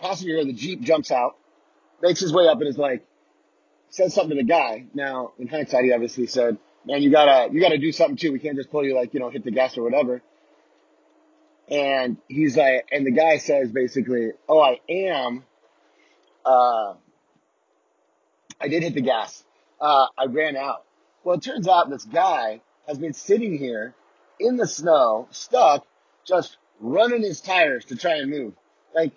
passenger 0.00 0.44
the 0.44 0.52
Jeep 0.52 0.80
jumps 0.80 1.10
out, 1.10 1.36
makes 2.00 2.20
his 2.20 2.32
way 2.32 2.48
up 2.48 2.58
and 2.60 2.68
is 2.68 2.78
like, 2.78 3.04
says 3.94 4.12
something 4.12 4.36
to 4.36 4.42
the 4.42 4.48
guy. 4.48 4.86
Now, 4.92 5.32
in 5.38 5.46
hindsight, 5.46 5.84
he 5.84 5.92
obviously 5.92 6.26
said, 6.26 6.58
man, 6.84 7.00
you 7.00 7.12
gotta, 7.12 7.52
you 7.52 7.60
gotta 7.60 7.78
do 7.78 7.92
something 7.92 8.16
too. 8.16 8.32
We 8.32 8.40
can't 8.40 8.56
just 8.56 8.70
pull 8.70 8.84
you 8.84 8.94
like, 8.94 9.14
you 9.14 9.20
know, 9.20 9.30
hit 9.30 9.44
the 9.44 9.52
gas 9.52 9.78
or 9.78 9.84
whatever. 9.84 10.20
And 11.68 12.16
he's 12.28 12.56
like, 12.56 12.88
and 12.90 13.06
the 13.06 13.12
guy 13.12 13.38
says 13.38 13.70
basically, 13.70 14.32
oh, 14.48 14.60
I 14.60 14.80
am, 14.88 15.44
uh, 16.44 16.94
I 18.60 18.68
did 18.68 18.82
hit 18.82 18.94
the 18.94 19.00
gas. 19.00 19.44
Uh, 19.80 20.06
I 20.18 20.26
ran 20.26 20.56
out. 20.56 20.84
Well, 21.22 21.36
it 21.36 21.42
turns 21.42 21.68
out 21.68 21.88
this 21.88 22.04
guy 22.04 22.62
has 22.88 22.98
been 22.98 23.14
sitting 23.14 23.56
here 23.56 23.94
in 24.40 24.56
the 24.56 24.66
snow, 24.66 25.28
stuck, 25.30 25.86
just 26.26 26.56
running 26.80 27.22
his 27.22 27.40
tires 27.40 27.84
to 27.86 27.96
try 27.96 28.16
and 28.16 28.28
move. 28.28 28.54
Like, 28.92 29.12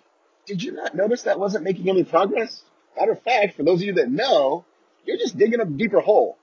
did 0.46 0.62
you 0.62 0.72
not 0.72 0.94
notice 0.94 1.22
that 1.22 1.40
wasn't 1.40 1.64
making 1.64 1.88
any 1.88 2.04
progress? 2.04 2.62
Matter 2.96 3.12
of 3.12 3.22
fact, 3.22 3.56
for 3.56 3.64
those 3.64 3.80
of 3.80 3.86
you 3.86 3.92
that 3.94 4.10
know, 4.10 4.64
you're 5.08 5.16
just 5.16 5.38
digging 5.38 5.58
a 5.60 5.64
deeper 5.64 6.00
hole. 6.00 6.36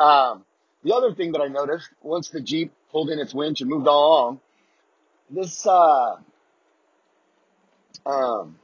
Um, 0.00 0.42
the 0.82 0.94
other 0.94 1.14
thing 1.14 1.32
that 1.32 1.42
I 1.42 1.48
noticed 1.48 1.90
once 2.00 2.30
the 2.30 2.40
Jeep 2.40 2.72
pulled 2.90 3.10
in 3.10 3.18
its 3.18 3.34
winch 3.34 3.60
and 3.60 3.68
moved 3.68 3.86
along, 3.86 4.40
this, 5.28 5.66
uh, 5.66 6.16
um, 8.06 8.58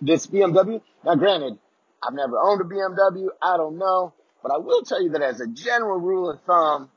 this 0.00 0.26
BMW. 0.26 0.80
Now, 1.04 1.14
granted, 1.16 1.58
I've 2.02 2.14
never 2.14 2.38
owned 2.38 2.62
a 2.62 2.64
BMW. 2.64 3.28
I 3.42 3.58
don't 3.58 3.76
know, 3.76 4.14
but 4.42 4.50
I 4.50 4.56
will 4.56 4.80
tell 4.82 5.02
you 5.02 5.10
that 5.10 5.20
as 5.20 5.42
a 5.42 5.46
general 5.46 6.00
rule 6.00 6.30
of 6.30 6.40
thumb, 6.42 6.90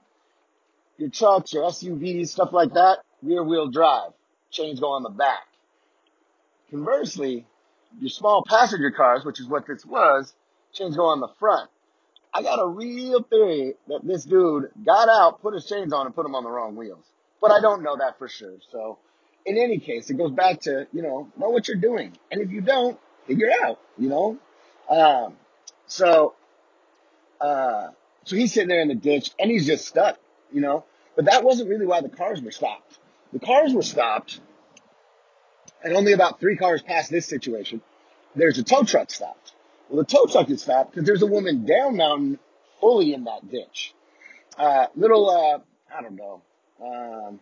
your 0.98 1.10
trucks, 1.10 1.52
your 1.52 1.64
SUVs, 1.70 2.30
stuff 2.30 2.54
like 2.54 2.76
that, 2.76 3.00
rear 3.22 3.44
wheel 3.44 3.68
drive. 3.68 4.12
Chains 4.52 4.80
go 4.80 4.92
on 4.92 5.04
the 5.04 5.10
back. 5.10 5.48
Conversely, 6.70 7.46
your 8.00 8.10
small 8.10 8.46
passenger 8.48 8.92
cars, 8.92 9.26
which 9.26 9.42
is 9.42 9.48
what 9.48 9.68
this 9.68 9.86
was, 9.86 10.34
chains 10.74 10.96
go 10.96 11.06
on 11.06 11.20
the 11.20 11.30
front. 11.40 11.70
I 12.34 12.42
got 12.42 12.60
a 12.60 12.68
real 12.68 13.24
theory 13.24 13.76
that 13.88 14.06
this 14.06 14.24
dude 14.24 14.70
got 14.86 15.10
out, 15.10 15.42
put 15.42 15.54
his 15.54 15.66
chains 15.66 15.92
on, 15.92 16.06
and 16.06 16.16
put 16.16 16.24
them 16.24 16.36
on 16.36 16.44
the 16.44 16.50
wrong 16.50 16.76
wheels. 16.76 17.04
But 17.42 17.52
I 17.52 17.60
don't 17.60 17.84
know 17.84 17.98
that 17.98 18.18
for 18.18 18.30
sure. 18.30 18.56
So, 18.72 19.00
in 19.46 19.58
any 19.58 19.80
case, 19.80 20.10
it 20.10 20.18
goes 20.18 20.32
back 20.32 20.62
to, 20.62 20.88
you 20.94 21.02
know, 21.02 21.30
know 21.38 21.50
what 21.50 21.68
you're 21.68 21.78
doing. 21.78 22.14
And 22.32 22.42
if 22.42 22.52
you 22.52 22.62
don't, 22.62 22.98
figure 23.28 23.50
out, 23.64 23.80
you 23.98 24.08
know? 24.08 24.38
Um, 24.90 25.36
so, 25.88 26.36
uh, 27.42 27.88
so 28.24 28.36
he's 28.36 28.54
sitting 28.54 28.70
there 28.70 28.82
in 28.82 28.88
the 28.88 28.96
ditch 28.96 29.32
and 29.40 29.50
he's 29.50 29.66
just 29.66 29.88
stuck, 29.88 30.20
you 30.54 30.62
know? 30.62 30.86
But 31.16 31.26
that 31.26 31.44
wasn't 31.44 31.70
really 31.70 31.86
why 31.86 32.02
the 32.02 32.10
cars 32.10 32.42
were 32.42 32.52
stopped. 32.52 33.00
The 33.34 33.40
cars 33.40 33.74
were 33.74 33.82
stopped 33.82 34.40
and 35.84 35.96
only 35.96 36.14
about 36.14 36.40
three 36.40 36.56
cars 36.56 36.82
past 36.82 37.10
this 37.10 37.26
situation, 37.26 37.82
there's 38.36 38.58
a 38.58 38.64
tow 38.64 38.84
truck 38.84 39.10
stopped. 39.10 39.54
Well, 39.92 40.04
the 40.04 40.06
tow 40.06 40.26
truck 40.26 40.50
is 40.50 40.64
fat 40.64 40.90
because 40.90 41.06
there's 41.06 41.22
a 41.22 41.28
woman 41.28 41.66
down 41.66 41.98
mountain 41.98 42.40
fully 42.80 43.14
in 43.14 43.26
that 43.26 43.52
ditch. 43.52 43.94
Uh, 44.58 44.88
little, 44.96 45.30
uh, 45.30 45.60
I 45.94 46.02
don't 46.02 46.16
know, 46.16 46.42
um, 46.82 47.42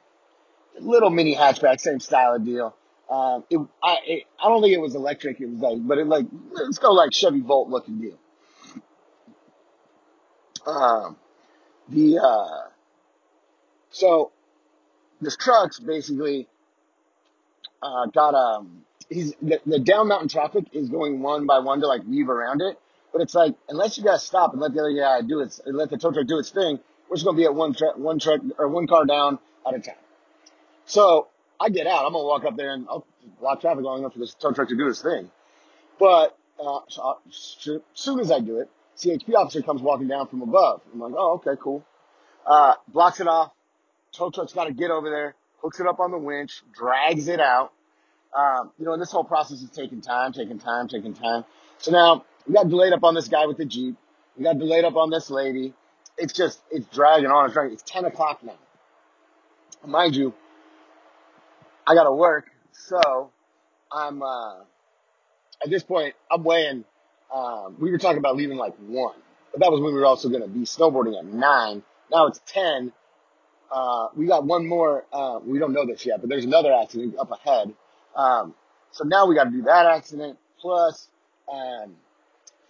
little 0.79 1.11
mini 1.11 1.35
hatchback, 1.35 1.79
same 1.79 1.99
style 1.99 2.33
of 2.33 2.43
deal. 2.43 2.75
Um, 3.07 3.43
it, 3.51 3.59
I, 3.83 3.97
it, 4.05 4.23
I 4.43 4.49
don't 4.49 4.63
think 4.63 4.73
it 4.73 4.81
was 4.81 4.95
electric. 4.95 5.39
It 5.39 5.47
was 5.47 5.59
like, 5.59 5.77
but 5.79 5.99
it 5.99 6.07
like, 6.07 6.25
let's 6.51 6.79
go 6.79 6.91
like 6.91 7.13
Chevy 7.13 7.41
Volt 7.41 7.69
looking 7.69 8.01
deal. 8.01 8.17
Um, 10.65 11.17
the, 11.87 12.17
uh, 12.17 12.69
so 13.91 14.31
this 15.21 15.37
truck's 15.37 15.79
basically, 15.79 16.47
uh, 17.83 18.07
got, 18.07 18.33
um, 18.33 18.85
he's, 19.09 19.33
the, 19.41 19.59
the 19.65 19.79
down 19.79 20.07
mountain 20.07 20.29
traffic 20.29 20.65
is 20.71 20.89
going 20.89 21.21
one 21.21 21.45
by 21.45 21.59
one 21.59 21.81
to 21.81 21.87
like 21.87 22.01
weave 22.07 22.29
around 22.29 22.61
it. 22.61 22.79
But 23.11 23.21
it's 23.21 23.33
like, 23.33 23.55
unless 23.67 23.97
you 23.97 24.03
guys 24.03 24.23
stop 24.23 24.53
and 24.53 24.61
let 24.61 24.73
the 24.73 24.81
other 24.81 24.93
guy 24.93 25.21
do 25.21 25.39
its, 25.41 25.59
let 25.65 25.89
the 25.89 25.97
tow 25.97 26.11
truck 26.11 26.27
do 26.27 26.37
its 26.37 26.51
thing, 26.51 26.79
we're 27.09 27.15
just 27.15 27.25
to 27.25 27.33
be 27.33 27.45
at 27.45 27.55
one 27.55 27.73
truck, 27.73 27.97
one 27.97 28.19
truck 28.19 28.41
or 28.57 28.67
one 28.67 28.85
car 28.85 29.05
down 29.05 29.39
at 29.67 29.73
a 29.73 29.79
time. 29.79 29.95
So 30.85 31.27
I 31.59 31.69
get 31.69 31.87
out. 31.87 32.05
I'm 32.05 32.13
gonna 32.13 32.25
walk 32.25 32.45
up 32.45 32.55
there 32.55 32.73
and 32.73 32.87
I'll 32.87 33.05
block 33.39 33.61
traffic 33.61 33.83
long 33.83 33.99
enough 33.99 34.13
for 34.13 34.19
this 34.19 34.33
tow 34.35 34.51
truck 34.51 34.69
to 34.69 34.77
do 34.77 34.85
his 34.85 35.01
thing. 35.01 35.31
But 35.99 36.37
uh, 36.59 36.79
so 36.87 37.17
as 37.27 37.81
soon 37.93 38.19
as 38.19 38.31
I 38.31 38.39
do 38.39 38.59
it, 38.59 38.69
CHP 38.97 39.33
officer 39.35 39.61
comes 39.61 39.81
walking 39.81 40.07
down 40.07 40.27
from 40.27 40.41
above. 40.41 40.81
I'm 40.93 40.99
like, 40.99 41.13
oh, 41.17 41.33
okay, 41.35 41.59
cool. 41.61 41.83
Uh, 42.45 42.73
blocks 42.87 43.19
it 43.19 43.27
off. 43.27 43.51
Tow 44.11 44.29
truck's 44.29 44.53
got 44.53 44.65
to 44.65 44.73
get 44.73 44.91
over 44.91 45.09
there, 45.09 45.35
hooks 45.61 45.79
it 45.79 45.87
up 45.87 45.99
on 45.99 46.11
the 46.11 46.17
winch, 46.17 46.63
drags 46.73 47.27
it 47.27 47.39
out. 47.39 47.71
Um, 48.35 48.71
you 48.77 48.85
know, 48.85 48.93
and 48.93 49.01
this 49.01 49.11
whole 49.11 49.23
process 49.23 49.61
is 49.61 49.69
taking 49.71 50.01
time, 50.01 50.33
taking 50.33 50.59
time, 50.59 50.87
taking 50.87 51.13
time. 51.13 51.45
So 51.79 51.91
now 51.91 52.25
we 52.47 52.53
got 52.53 52.69
delayed 52.69 52.93
up 52.93 53.03
on 53.03 53.15
this 53.15 53.27
guy 53.27 53.45
with 53.45 53.57
the 53.57 53.65
Jeep. 53.65 53.95
We 54.37 54.43
got 54.43 54.57
delayed 54.57 54.85
up 54.85 54.95
on 54.95 55.09
this 55.09 55.29
lady. 55.29 55.73
It's 56.17 56.33
just, 56.33 56.59
it's 56.71 56.85
dragging 56.87 57.29
on. 57.31 57.45
It's 57.45 57.53
dragging. 57.53 57.73
It's 57.73 57.83
10 57.83 58.05
o'clock 58.05 58.43
now. 58.43 58.57
Mind 59.85 60.15
you, 60.15 60.33
I 61.87 61.95
got 61.95 62.03
to 62.03 62.11
work. 62.11 62.51
So 62.71 63.31
I'm, 63.91 64.21
uh, 64.21 64.59
at 65.63 65.69
this 65.69 65.83
point, 65.83 66.15
I'm 66.29 66.43
weighing, 66.43 66.85
um, 67.33 67.77
we 67.79 67.91
were 67.91 67.97
talking 67.97 68.17
about 68.17 68.35
leaving 68.35 68.57
like 68.57 68.75
one, 68.77 69.15
but 69.51 69.61
that 69.61 69.71
was 69.71 69.81
when 69.81 69.93
we 69.93 69.99
were 69.99 70.05
also 70.05 70.29
going 70.29 70.41
to 70.41 70.47
be 70.47 70.61
snowboarding 70.61 71.17
at 71.17 71.25
nine. 71.25 71.83
Now 72.11 72.27
it's 72.27 72.39
10. 72.47 72.91
Uh, 73.71 74.07
we 74.15 74.27
got 74.27 74.45
one 74.45 74.67
more, 74.67 75.05
uh, 75.13 75.39
we 75.43 75.59
don't 75.59 75.73
know 75.73 75.85
this 75.85 76.05
yet, 76.05 76.21
but 76.21 76.29
there's 76.29 76.45
another 76.45 76.73
accident 76.73 77.15
up 77.19 77.31
ahead. 77.31 77.73
Um, 78.19 78.53
so 78.91 79.05
now 79.05 79.27
we 79.27 79.35
got 79.35 79.45
to 79.45 79.51
do 79.51 79.61
that 79.63 79.85
accident 79.85 80.37
plus, 80.59 81.07
um, 81.51 81.95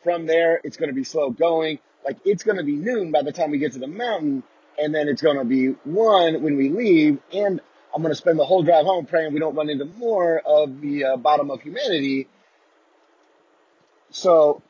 from 0.04 0.28
there, 0.28 0.62
it's 0.64 0.78
going 0.78 0.90
to 0.90 0.96
be 0.96 1.04
slow 1.04 1.32
going. 1.32 1.80
Like 2.06 2.18
it's 2.24 2.44
going 2.44 2.58
to 2.58 2.64
be 2.64 2.76
noon 2.76 3.12
by 3.12 3.24
the 3.24 3.32
time 3.32 3.50
we 3.50 3.58
get 3.58 3.74
to 3.74 3.80
the 3.80 3.88
mountain 3.88 4.44
and 4.78 4.94
then 4.94 5.08
it's 5.08 5.22
going 5.22 5.38
to 5.38 5.44
be 5.44 5.70
one 5.84 6.42
when 6.44 6.56
we 6.56 6.70
leave. 6.70 7.20
And 7.34 7.60
I'm 7.94 8.02
going 8.02 8.12
to 8.12 8.18
spend 8.18 8.38
the 8.38 8.46
whole 8.46 8.62
drive 8.62 8.86
home 8.86 9.08
praying 9.08 9.34
we 9.34 9.40
don't 9.40 9.56
run 9.56 9.70
into 9.70 9.86
more 9.86 10.40
of 10.40 10.82
the 10.82 11.06
uh, 11.06 11.18
bottom 11.18 11.50
of 11.50 11.62
humanity. 11.62 12.28
So 14.12 14.62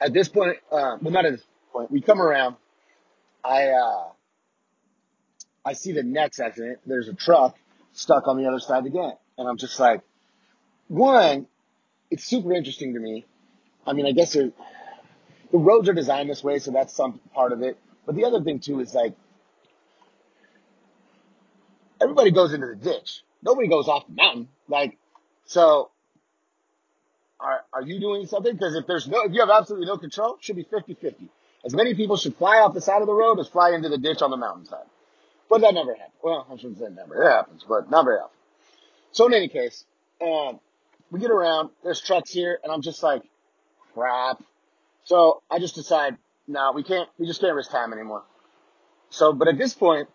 at 0.00 0.12
this 0.12 0.28
point, 0.28 0.56
uh, 0.70 0.98
well, 1.02 1.12
not 1.12 1.26
at 1.26 1.32
this 1.32 1.44
point, 1.72 1.90
we 1.90 2.00
come 2.00 2.22
around. 2.22 2.56
I, 3.44 3.68
uh, 3.70 4.04
I 5.64 5.72
see 5.72 5.92
the 5.92 6.04
next 6.04 6.38
accident. 6.38 6.78
There's 6.86 7.08
a 7.08 7.14
truck 7.14 7.56
stuck 7.92 8.28
on 8.28 8.36
the 8.36 8.46
other 8.46 8.60
side 8.60 8.78
of 8.78 8.84
the 8.84 8.90
gate. 8.90 9.14
And 9.38 9.48
I'm 9.48 9.56
just 9.56 9.78
like, 9.78 10.02
one, 10.88 11.46
it's 12.10 12.24
super 12.24 12.52
interesting 12.52 12.94
to 12.94 13.00
me. 13.00 13.24
I 13.86 13.92
mean, 13.92 14.04
I 14.04 14.12
guess 14.12 14.32
the 14.32 14.52
roads 15.52 15.88
are 15.88 15.94
designed 15.94 16.28
this 16.28 16.42
way, 16.42 16.58
so 16.58 16.72
that's 16.72 16.94
some 16.94 17.20
part 17.32 17.52
of 17.52 17.62
it. 17.62 17.78
But 18.04 18.16
the 18.16 18.24
other 18.24 18.42
thing 18.42 18.58
too 18.58 18.80
is 18.80 18.94
like, 18.94 19.14
everybody 22.00 22.32
goes 22.32 22.52
into 22.52 22.66
the 22.66 22.76
ditch. 22.76 23.22
Nobody 23.42 23.68
goes 23.68 23.88
off 23.88 24.06
the 24.06 24.14
mountain. 24.14 24.48
Like, 24.68 24.98
so 25.46 25.90
are, 27.38 27.60
are 27.72 27.82
you 27.82 28.00
doing 28.00 28.26
something? 28.26 28.52
Because 28.52 28.74
if 28.74 28.86
there's 28.86 29.06
no, 29.06 29.22
if 29.22 29.32
you 29.32 29.40
have 29.40 29.50
absolutely 29.50 29.86
no 29.86 29.96
control, 29.96 30.34
it 30.34 30.44
should 30.44 30.56
be 30.56 30.64
50-50. 30.64 31.28
As 31.64 31.74
many 31.74 31.94
people 31.94 32.16
should 32.16 32.36
fly 32.36 32.56
off 32.58 32.74
the 32.74 32.80
side 32.80 33.00
of 33.00 33.06
the 33.06 33.14
road 33.14 33.38
as 33.38 33.48
fly 33.48 33.70
into 33.70 33.88
the 33.88 33.98
ditch 33.98 34.22
on 34.22 34.30
the 34.30 34.36
mountainside. 34.36 34.86
But 35.48 35.60
that 35.62 35.74
never 35.74 35.94
happens. 35.94 36.14
Well, 36.22 36.46
I 36.50 36.56
shouldn't 36.56 36.78
say 36.78 36.86
never. 36.90 37.22
It 37.22 37.30
happens, 37.30 37.64
but 37.68 37.90
not 37.90 38.04
very 38.04 38.18
often. 38.18 38.37
So 39.12 39.26
in 39.26 39.34
any 39.34 39.48
case, 39.48 39.84
um, 40.20 40.60
we 41.10 41.20
get 41.20 41.30
around, 41.30 41.70
there's 41.82 42.00
trucks 42.00 42.30
here, 42.30 42.58
and 42.62 42.72
I'm 42.72 42.82
just 42.82 43.02
like, 43.02 43.22
crap. 43.94 44.42
So 45.04 45.42
I 45.50 45.58
just 45.58 45.74
decide, 45.74 46.16
no, 46.46 46.60
nah, 46.60 46.72
we 46.72 46.82
can't, 46.82 47.08
we 47.18 47.26
just 47.26 47.40
can't 47.40 47.54
risk 47.54 47.70
time 47.70 47.92
anymore. 47.92 48.22
So, 49.10 49.32
but 49.32 49.48
at 49.48 49.56
this 49.56 49.74
point, 49.74 50.08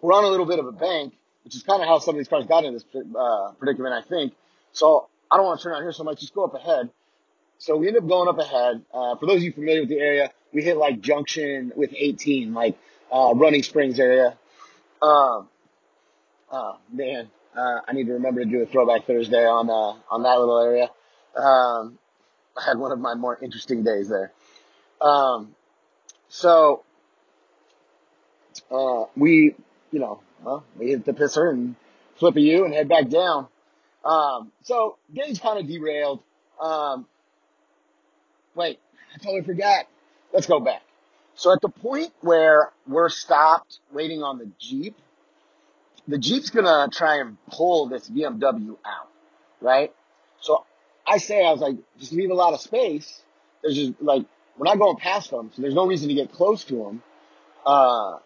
we're 0.00 0.12
on 0.12 0.24
a 0.24 0.28
little 0.28 0.46
bit 0.46 0.58
of 0.58 0.66
a 0.66 0.72
bank, 0.72 1.14
which 1.44 1.54
is 1.54 1.62
kind 1.62 1.82
of 1.82 1.88
how 1.88 1.98
some 1.98 2.14
of 2.14 2.18
these 2.18 2.28
cars 2.28 2.46
got 2.46 2.64
in 2.64 2.74
this 2.74 2.84
uh, 2.94 3.52
predicament, 3.58 3.94
I 3.94 4.02
think. 4.02 4.34
So 4.72 5.08
I 5.30 5.36
don't 5.36 5.46
want 5.46 5.60
to 5.60 5.64
turn 5.64 5.74
out 5.74 5.82
here, 5.82 5.92
so 5.92 6.02
I 6.02 6.06
might 6.06 6.18
just 6.18 6.34
go 6.34 6.44
up 6.44 6.54
ahead. 6.54 6.90
So 7.58 7.76
we 7.76 7.88
end 7.88 7.96
up 7.96 8.06
going 8.06 8.28
up 8.28 8.38
ahead. 8.38 8.82
Uh, 8.92 9.16
for 9.16 9.26
those 9.26 9.36
of 9.36 9.42
you 9.42 9.52
familiar 9.52 9.80
with 9.80 9.88
the 9.88 9.98
area, 9.98 10.30
we 10.52 10.62
hit 10.62 10.76
like 10.76 11.00
junction 11.00 11.72
with 11.74 11.94
18, 11.96 12.52
like 12.54 12.76
uh, 13.12 13.32
Running 13.34 13.62
Springs 13.62 13.98
area. 13.98 14.36
Um, 15.00 15.48
oh 16.50 16.78
man, 16.92 17.30
uh, 17.56 17.80
I 17.86 17.92
need 17.92 18.06
to 18.06 18.14
remember 18.14 18.44
to 18.44 18.50
do 18.50 18.62
a 18.62 18.66
throwback 18.66 19.06
Thursday 19.06 19.44
on 19.46 19.68
uh, 19.68 19.98
on 20.10 20.22
that 20.22 20.38
little 20.38 20.60
area. 20.60 20.90
Um, 21.36 21.98
I 22.56 22.64
had 22.64 22.78
one 22.78 22.92
of 22.92 22.98
my 22.98 23.14
more 23.14 23.38
interesting 23.40 23.84
days 23.84 24.08
there. 24.08 24.32
Um, 25.00 25.54
so 26.28 26.82
uh, 28.70 29.04
we, 29.16 29.54
you 29.92 29.98
know, 29.98 30.20
well, 30.42 30.64
we 30.78 30.88
hit 30.88 31.04
the 31.04 31.12
pisser 31.12 31.50
and 31.50 31.76
flip 32.18 32.36
a 32.36 32.40
U 32.40 32.64
and 32.64 32.74
head 32.74 32.88
back 32.88 33.08
down. 33.08 33.48
Um, 34.04 34.52
so 34.62 34.96
day's 35.12 35.38
kind 35.38 35.58
of 35.58 35.66
derailed. 35.66 36.20
Um, 36.60 37.06
wait, 38.54 38.78
I 39.14 39.18
totally 39.18 39.42
forgot. 39.42 39.86
Let's 40.32 40.46
go 40.46 40.60
back. 40.60 40.82
So 41.34 41.52
at 41.52 41.60
the 41.60 41.68
point 41.68 42.12
where 42.22 42.72
we're 42.86 43.10
stopped 43.10 43.80
waiting 43.92 44.22
on 44.22 44.38
the 44.38 44.48
Jeep, 44.58 44.96
the 46.08 46.18
Jeep's 46.18 46.50
gonna 46.50 46.88
try 46.92 47.20
and 47.20 47.36
pull 47.50 47.86
this 47.86 48.08
BMW 48.08 48.76
out, 48.84 49.08
right? 49.60 49.92
So 50.40 50.64
I 51.06 51.18
say, 51.18 51.44
I 51.44 51.50
was 51.52 51.60
like, 51.60 51.76
just 51.98 52.12
leave 52.12 52.30
a 52.30 52.34
lot 52.34 52.54
of 52.54 52.60
space. 52.60 53.22
There's 53.62 53.76
just 53.76 53.94
like, 54.00 54.24
we're 54.56 54.64
not 54.64 54.78
going 54.78 54.96
past 54.96 55.30
them, 55.30 55.50
so 55.54 55.62
there's 55.62 55.74
no 55.74 55.86
reason 55.86 56.08
to 56.08 56.14
get 56.14 56.32
close 56.32 56.64
to 56.64 56.76
them. 56.76 57.02
Uh, 57.64 58.18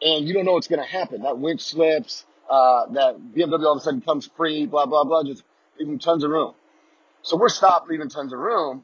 and 0.00 0.26
you 0.26 0.34
don't 0.34 0.44
know 0.44 0.52
what's 0.52 0.68
gonna 0.68 0.84
happen. 0.84 1.22
That 1.22 1.38
winch 1.38 1.62
slips, 1.62 2.24
uh, 2.50 2.86
that 2.92 3.16
BMW 3.18 3.64
all 3.64 3.72
of 3.72 3.78
a 3.78 3.80
sudden 3.80 4.00
comes 4.00 4.28
free, 4.36 4.66
blah, 4.66 4.86
blah, 4.86 5.04
blah, 5.04 5.22
just 5.22 5.44
leaving 5.78 5.98
tons 5.98 6.24
of 6.24 6.30
room. 6.30 6.54
So 7.22 7.36
we're 7.36 7.48
stopped 7.48 7.88
leaving 7.88 8.08
tons 8.08 8.32
of 8.32 8.40
room, 8.40 8.82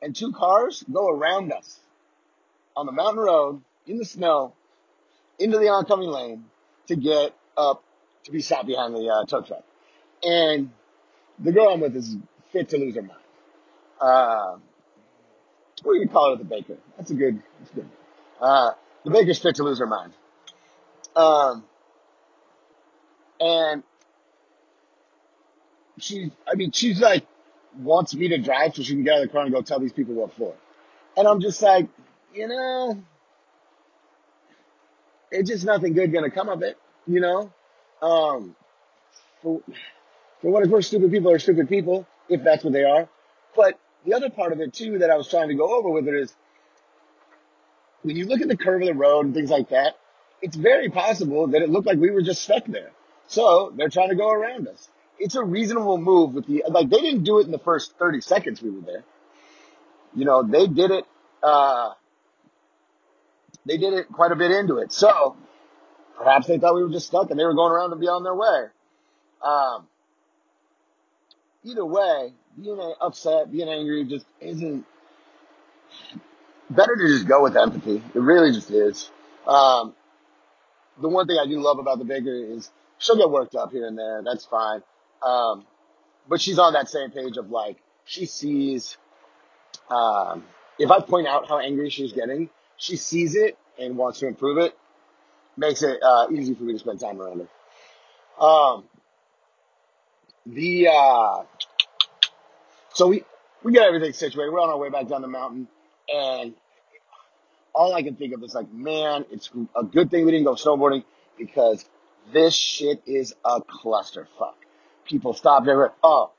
and 0.00 0.16
two 0.16 0.32
cars 0.32 0.82
go 0.90 1.08
around 1.08 1.52
us 1.52 1.80
on 2.74 2.86
the 2.86 2.92
mountain 2.92 3.22
road 3.22 3.62
in 3.86 3.98
the 3.98 4.04
snow 4.04 4.54
into 5.38 5.58
the 5.58 5.68
oncoming 5.68 6.08
lane 6.08 6.44
to 6.86 6.96
get 6.96 7.34
up 7.56 7.82
to 8.24 8.32
be 8.32 8.40
sat 8.40 8.66
behind 8.66 8.94
the 8.94 9.08
uh, 9.08 9.24
tow 9.24 9.42
truck. 9.42 9.64
And 10.22 10.70
the 11.38 11.52
girl 11.52 11.68
I'm 11.68 11.80
with 11.80 11.96
is 11.96 12.16
fit 12.52 12.70
to 12.70 12.78
lose 12.78 12.94
her 12.96 13.02
mind. 13.02 13.20
Uh, 14.00 14.56
what 15.82 15.94
do 15.94 16.00
you 16.00 16.08
call 16.08 16.30
her? 16.30 16.36
The 16.36 16.44
baker. 16.44 16.76
That's 16.96 17.10
a 17.10 17.14
good. 17.14 17.42
That's 17.58 17.70
good. 17.70 17.88
Uh, 18.40 18.72
the 19.04 19.10
baker's 19.10 19.38
fit 19.38 19.56
to 19.56 19.62
lose 19.62 19.78
her 19.78 19.86
mind. 19.86 20.12
Um, 21.14 21.64
and 23.40 23.82
she, 25.98 26.30
I 26.50 26.54
mean, 26.54 26.72
she's 26.72 27.00
like 27.00 27.26
wants 27.76 28.14
me 28.14 28.28
to 28.28 28.38
drive 28.38 28.74
so 28.74 28.82
she 28.82 28.94
can 28.94 29.04
get 29.04 29.14
out 29.14 29.22
of 29.22 29.28
the 29.28 29.32
car 29.32 29.42
and 29.42 29.52
go 29.52 29.62
tell 29.62 29.78
these 29.78 29.92
people 29.92 30.14
what 30.14 30.32
for. 30.34 30.54
And 31.16 31.26
I'm 31.26 31.40
just 31.40 31.60
like, 31.62 31.88
you 32.34 32.48
know, 32.48 33.02
it's 35.30 35.50
just 35.50 35.64
nothing 35.64 35.92
good 35.92 36.12
gonna 36.12 36.30
come 36.30 36.48
of 36.48 36.62
it, 36.62 36.76
you 37.06 37.20
know. 37.20 37.52
Um, 38.00 38.54
for, 39.42 39.60
for 40.40 40.50
what 40.50 40.62
it's 40.62 40.70
worth, 40.70 40.84
stupid 40.84 41.10
people 41.10 41.30
are 41.30 41.38
stupid 41.38 41.68
people, 41.68 42.06
if 42.28 42.42
that's 42.42 42.64
what 42.64 42.72
they 42.72 42.84
are. 42.84 43.08
But 43.56 43.78
the 44.04 44.14
other 44.14 44.30
part 44.30 44.52
of 44.52 44.60
it 44.60 44.72
too 44.72 44.98
that 44.98 45.10
I 45.10 45.16
was 45.16 45.28
trying 45.28 45.48
to 45.48 45.54
go 45.54 45.76
over 45.76 45.90
with 45.90 46.06
it 46.08 46.14
is 46.14 46.34
when 48.02 48.16
you 48.16 48.26
look 48.26 48.40
at 48.40 48.48
the 48.48 48.56
curve 48.56 48.82
of 48.82 48.88
the 48.88 48.94
road 48.94 49.26
and 49.26 49.34
things 49.34 49.50
like 49.50 49.70
that, 49.70 49.96
it's 50.40 50.56
very 50.56 50.88
possible 50.88 51.48
that 51.48 51.62
it 51.62 51.68
looked 51.68 51.86
like 51.86 51.98
we 51.98 52.10
were 52.10 52.22
just 52.22 52.42
stuck 52.42 52.64
there. 52.66 52.90
So 53.26 53.72
they're 53.76 53.88
trying 53.88 54.10
to 54.10 54.14
go 54.14 54.30
around 54.30 54.68
us. 54.68 54.88
It's 55.18 55.34
a 55.34 55.42
reasonable 55.42 55.98
move 55.98 56.34
with 56.34 56.46
the, 56.46 56.64
like 56.68 56.88
they 56.88 57.00
didn't 57.00 57.24
do 57.24 57.40
it 57.40 57.46
in 57.46 57.50
the 57.50 57.58
first 57.58 57.98
30 57.98 58.20
seconds 58.20 58.62
we 58.62 58.70
were 58.70 58.80
there. 58.80 59.04
You 60.14 60.24
know, 60.24 60.42
they 60.42 60.66
did 60.66 60.90
it, 60.90 61.04
uh, 61.42 61.92
they 63.68 63.76
did 63.76 63.94
it 63.94 64.10
quite 64.12 64.32
a 64.32 64.36
bit 64.36 64.50
into 64.50 64.78
it. 64.78 64.92
So 64.92 65.36
perhaps 66.16 66.46
they 66.46 66.58
thought 66.58 66.74
we 66.74 66.82
were 66.82 66.90
just 66.90 67.06
stuck 67.06 67.30
and 67.30 67.38
they 67.38 67.44
were 67.44 67.54
going 67.54 67.72
around 67.72 67.90
to 67.90 67.96
be 67.96 68.08
on 68.08 68.24
their 68.24 68.34
way. 68.34 68.64
Um, 69.42 69.86
either 71.64 71.84
way, 71.84 72.32
being 72.60 72.94
upset, 73.00 73.52
being 73.52 73.68
angry 73.68 74.04
just 74.04 74.26
isn't 74.40 74.84
better 76.70 76.96
to 76.96 77.08
just 77.08 77.28
go 77.28 77.42
with 77.42 77.56
empathy. 77.56 78.02
It 78.14 78.18
really 78.20 78.52
just 78.52 78.70
is. 78.70 79.10
Um, 79.46 79.94
the 81.00 81.08
one 81.08 81.26
thing 81.26 81.38
I 81.40 81.46
do 81.46 81.60
love 81.60 81.78
about 81.78 81.98
the 81.98 82.04
baker 82.04 82.34
is 82.34 82.70
she'll 82.98 83.16
get 83.16 83.30
worked 83.30 83.54
up 83.54 83.70
here 83.70 83.86
and 83.86 83.96
there. 83.96 84.22
That's 84.24 84.44
fine. 84.44 84.82
Um, 85.22 85.66
but 86.28 86.40
she's 86.40 86.58
on 86.58 86.72
that 86.72 86.88
same 86.88 87.10
page 87.10 87.36
of 87.36 87.50
like, 87.50 87.76
she 88.04 88.26
sees, 88.26 88.96
um, 89.90 90.44
if 90.78 90.90
I 90.90 91.00
point 91.00 91.26
out 91.26 91.48
how 91.48 91.58
angry 91.58 91.90
she's 91.90 92.12
getting, 92.12 92.50
she 92.78 92.96
sees 92.96 93.34
it 93.34 93.58
and 93.78 93.96
wants 93.96 94.20
to 94.20 94.26
improve 94.26 94.58
it. 94.58 94.76
Makes 95.56 95.82
it, 95.82 96.02
uh, 96.02 96.28
easy 96.30 96.54
for 96.54 96.62
me 96.62 96.72
to 96.72 96.78
spend 96.78 97.00
time 97.00 97.20
around 97.20 97.40
her. 97.40 98.44
Um, 98.44 98.84
the, 100.46 100.88
uh, 100.88 101.42
so 102.94 103.08
we, 103.08 103.24
we 103.62 103.72
get 103.72 103.86
everything 103.86 104.12
situated. 104.12 104.50
We're 104.52 104.60
on 104.60 104.70
our 104.70 104.78
way 104.78 104.88
back 104.88 105.08
down 105.08 105.20
the 105.22 105.28
mountain 105.28 105.68
and 106.08 106.54
all 107.74 107.94
I 107.94 108.02
can 108.02 108.16
think 108.16 108.34
of 108.34 108.42
is 108.42 108.54
like, 108.54 108.72
man, 108.72 109.24
it's 109.30 109.50
a 109.76 109.84
good 109.84 110.10
thing 110.10 110.24
we 110.24 110.32
didn't 110.32 110.46
go 110.46 110.54
snowboarding 110.54 111.04
because 111.36 111.84
this 112.32 112.54
shit 112.54 113.02
is 113.06 113.34
a 113.44 113.60
clusterfuck. 113.60 114.54
People 115.04 115.32
stopped 115.32 115.68
everywhere. 115.68 115.92
Oh, 116.02 116.32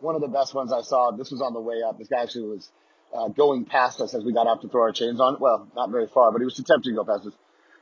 one 0.00 0.14
of 0.14 0.20
the 0.20 0.28
best 0.28 0.54
ones 0.54 0.72
I 0.72 0.82
saw, 0.82 1.10
this 1.10 1.30
was 1.30 1.40
on 1.40 1.52
the 1.52 1.60
way 1.60 1.82
up. 1.86 1.98
This 1.98 2.08
guy 2.08 2.22
actually 2.22 2.48
was 2.48 2.70
uh, 3.14 3.28
going 3.28 3.64
past 3.64 4.00
us 4.00 4.14
as 4.14 4.24
we 4.24 4.32
got 4.32 4.46
out 4.46 4.62
to 4.62 4.68
throw 4.68 4.82
our 4.82 4.92
chains 4.92 5.20
on. 5.20 5.36
Well, 5.40 5.68
not 5.74 5.90
very 5.90 6.06
far, 6.06 6.32
but 6.32 6.40
he 6.40 6.44
was 6.44 6.58
attempting 6.58 6.92
to 6.92 6.96
go 6.96 7.04
past 7.04 7.26
us. 7.26 7.32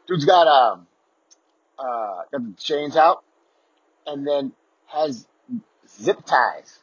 Dude's 0.06 0.24
got, 0.24 0.46
um, 0.46 0.86
uh, 1.78 2.22
got 2.32 2.44
the 2.44 2.54
chains 2.58 2.96
out 2.96 3.24
and 4.06 4.26
then 4.26 4.52
has 4.86 5.26
zip 5.88 6.24
ties 6.24 6.78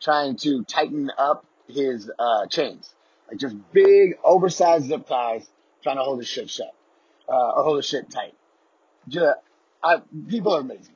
trying 0.00 0.36
to 0.36 0.64
tighten 0.64 1.10
up 1.18 1.44
his, 1.66 2.10
uh, 2.18 2.46
chains. 2.46 2.94
Like 3.28 3.38
just 3.38 3.56
big, 3.72 4.18
oversized 4.24 4.86
zip 4.86 5.06
ties 5.06 5.48
trying 5.82 5.96
to 5.96 6.02
hold 6.02 6.18
his 6.18 6.28
shit 6.28 6.50
shut, 6.50 6.74
uh, 7.28 7.32
or 7.32 7.62
hold 7.64 7.76
his 7.78 7.86
shit 7.86 8.10
tight. 8.10 8.34
Just, 9.08 9.38
I, 9.82 10.02
people 10.28 10.54
are 10.54 10.60
amazing. 10.60 10.94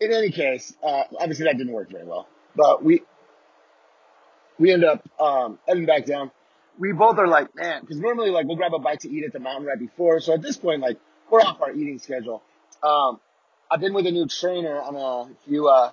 In 0.00 0.12
any 0.12 0.30
case, 0.30 0.74
uh, 0.82 1.04
obviously 1.18 1.44
that 1.44 1.56
didn't 1.56 1.72
work 1.72 1.90
very 1.90 2.04
well, 2.04 2.28
but 2.56 2.82
we, 2.84 3.02
we 4.58 4.72
end 4.72 4.84
up, 4.84 5.08
um, 5.20 5.58
heading 5.66 5.86
back 5.86 6.06
down. 6.06 6.30
We 6.78 6.92
both 6.92 7.18
are 7.18 7.28
like, 7.28 7.54
man, 7.54 7.84
cause 7.86 7.96
normally 7.96 8.30
like 8.30 8.46
we'll 8.46 8.56
grab 8.56 8.74
a 8.74 8.78
bite 8.78 9.00
to 9.00 9.10
eat 9.10 9.24
at 9.24 9.32
the 9.32 9.38
mountain 9.38 9.66
right 9.66 9.78
before. 9.78 10.20
So 10.20 10.34
at 10.34 10.42
this 10.42 10.56
point, 10.56 10.80
like 10.80 10.98
we're 11.30 11.40
off 11.40 11.60
our 11.60 11.72
eating 11.72 11.98
schedule. 11.98 12.42
Um, 12.82 13.20
I've 13.70 13.80
been 13.80 13.94
with 13.94 14.06
a 14.06 14.10
new 14.10 14.26
trainer 14.26 14.80
on 14.80 14.96
a, 14.96 15.30
if 15.32 15.38
you, 15.46 15.68
uh, 15.68 15.90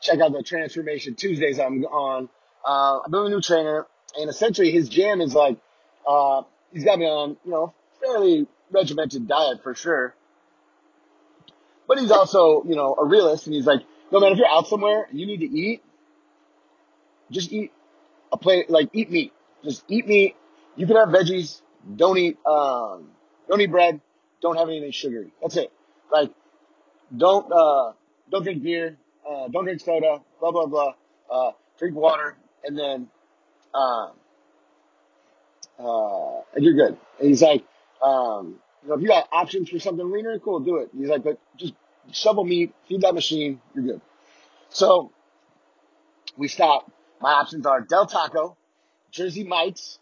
check 0.00 0.20
out 0.20 0.32
the 0.32 0.42
transformation 0.42 1.14
Tuesdays 1.14 1.58
I'm 1.58 1.82
on, 1.84 2.28
uh, 2.64 3.00
I've 3.00 3.10
been 3.10 3.22
with 3.22 3.32
a 3.32 3.34
new 3.36 3.40
trainer 3.40 3.86
and 4.16 4.30
essentially 4.30 4.70
his 4.70 4.88
jam 4.88 5.20
is 5.20 5.34
like, 5.34 5.58
uh, 6.06 6.42
he's 6.72 6.84
got 6.84 6.98
me 6.98 7.06
on, 7.06 7.36
you 7.44 7.50
know, 7.50 7.72
fairly 8.00 8.46
regimented 8.70 9.26
diet 9.26 9.62
for 9.62 9.74
sure. 9.74 10.14
But 11.86 11.98
he's 11.98 12.10
also, 12.10 12.64
you 12.64 12.76
know, 12.76 12.94
a 12.98 13.04
realist 13.04 13.46
and 13.46 13.54
he's 13.54 13.66
like, 13.66 13.80
no 14.12 14.20
man, 14.20 14.32
if 14.32 14.38
you're 14.38 14.48
out 14.48 14.68
somewhere 14.68 15.06
and 15.10 15.18
you 15.18 15.26
need 15.26 15.40
to 15.40 15.46
eat, 15.46 15.82
just 17.30 17.52
eat 17.52 17.72
a 18.32 18.36
plate, 18.36 18.70
like 18.70 18.90
eat 18.92 19.10
meat. 19.10 19.32
Just 19.64 19.84
eat 19.88 20.06
meat. 20.06 20.36
You 20.76 20.86
can 20.86 20.96
have 20.96 21.08
veggies. 21.08 21.60
Don't 21.96 22.18
eat, 22.18 22.38
um, 22.46 23.10
don't 23.48 23.60
eat 23.60 23.70
bread. 23.70 24.00
Don't 24.40 24.56
have 24.56 24.68
anything 24.68 24.92
sugary. 24.92 25.32
That's 25.42 25.56
it. 25.56 25.72
Like, 26.12 26.30
don't, 27.16 27.50
uh, 27.52 27.92
don't 28.30 28.42
drink 28.42 28.62
beer. 28.62 28.96
Uh, 29.28 29.48
don't 29.48 29.64
drink 29.64 29.80
soda. 29.80 30.20
Blah, 30.40 30.52
blah, 30.52 30.66
blah. 30.66 30.94
Uh, 31.30 31.52
drink 31.78 31.96
water. 31.96 32.36
And 32.64 32.78
then, 32.78 33.08
um, 33.74 34.12
uh, 35.78 36.40
and 36.54 36.64
you're 36.64 36.74
good. 36.74 36.98
And 37.18 37.28
he's 37.28 37.42
like, 37.42 37.64
um, 38.02 38.56
you 38.82 38.88
know, 38.88 38.94
if 38.94 39.02
you 39.02 39.08
got 39.08 39.28
options 39.32 39.70
for 39.70 39.78
something 39.78 40.10
leaner, 40.10 40.38
cool, 40.38 40.60
do 40.60 40.76
it. 40.76 40.90
He's 40.96 41.08
like, 41.08 41.24
but 41.24 41.38
just 41.56 41.74
shovel 42.12 42.44
meat, 42.44 42.74
feed 42.88 43.02
that 43.02 43.14
machine, 43.14 43.60
you're 43.74 43.84
good. 43.84 44.00
So 44.70 45.12
we 46.36 46.48
stop. 46.48 46.90
My 47.20 47.32
options 47.32 47.66
are 47.66 47.80
Del 47.80 48.06
Taco, 48.06 48.56
Jersey 49.10 49.44
Mike's, 49.44 49.98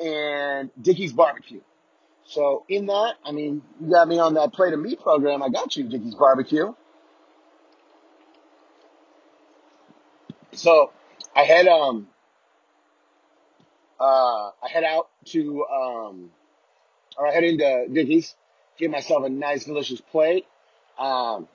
and 0.00 0.70
Dickey's 0.80 1.12
Barbecue. 1.12 1.60
So 2.26 2.64
in 2.68 2.86
that, 2.86 3.14
I 3.24 3.32
mean, 3.32 3.62
you 3.80 3.90
got 3.90 4.06
me 4.06 4.18
on 4.18 4.34
that 4.34 4.52
plate 4.52 4.74
of 4.74 4.80
meat 4.80 5.00
program. 5.00 5.42
I 5.42 5.48
got 5.48 5.76
you, 5.76 5.84
Dickey's 5.84 6.14
Barbecue. 6.14 6.74
So 10.52 10.92
I 11.34 11.44
head, 11.44 11.68
um, 11.68 12.08
uh, 13.98 14.50
I 14.62 14.68
head 14.70 14.84
out 14.84 15.08
to, 15.26 15.64
um, 15.64 16.30
or 17.16 17.28
I 17.28 17.32
head 17.32 17.44
into 17.44 17.86
Dickey's, 17.92 18.34
get 18.78 18.90
myself 18.90 19.24
a 19.24 19.28
nice, 19.28 19.64
delicious 19.64 20.00
plate. 20.00 20.46
Um, 20.98 21.48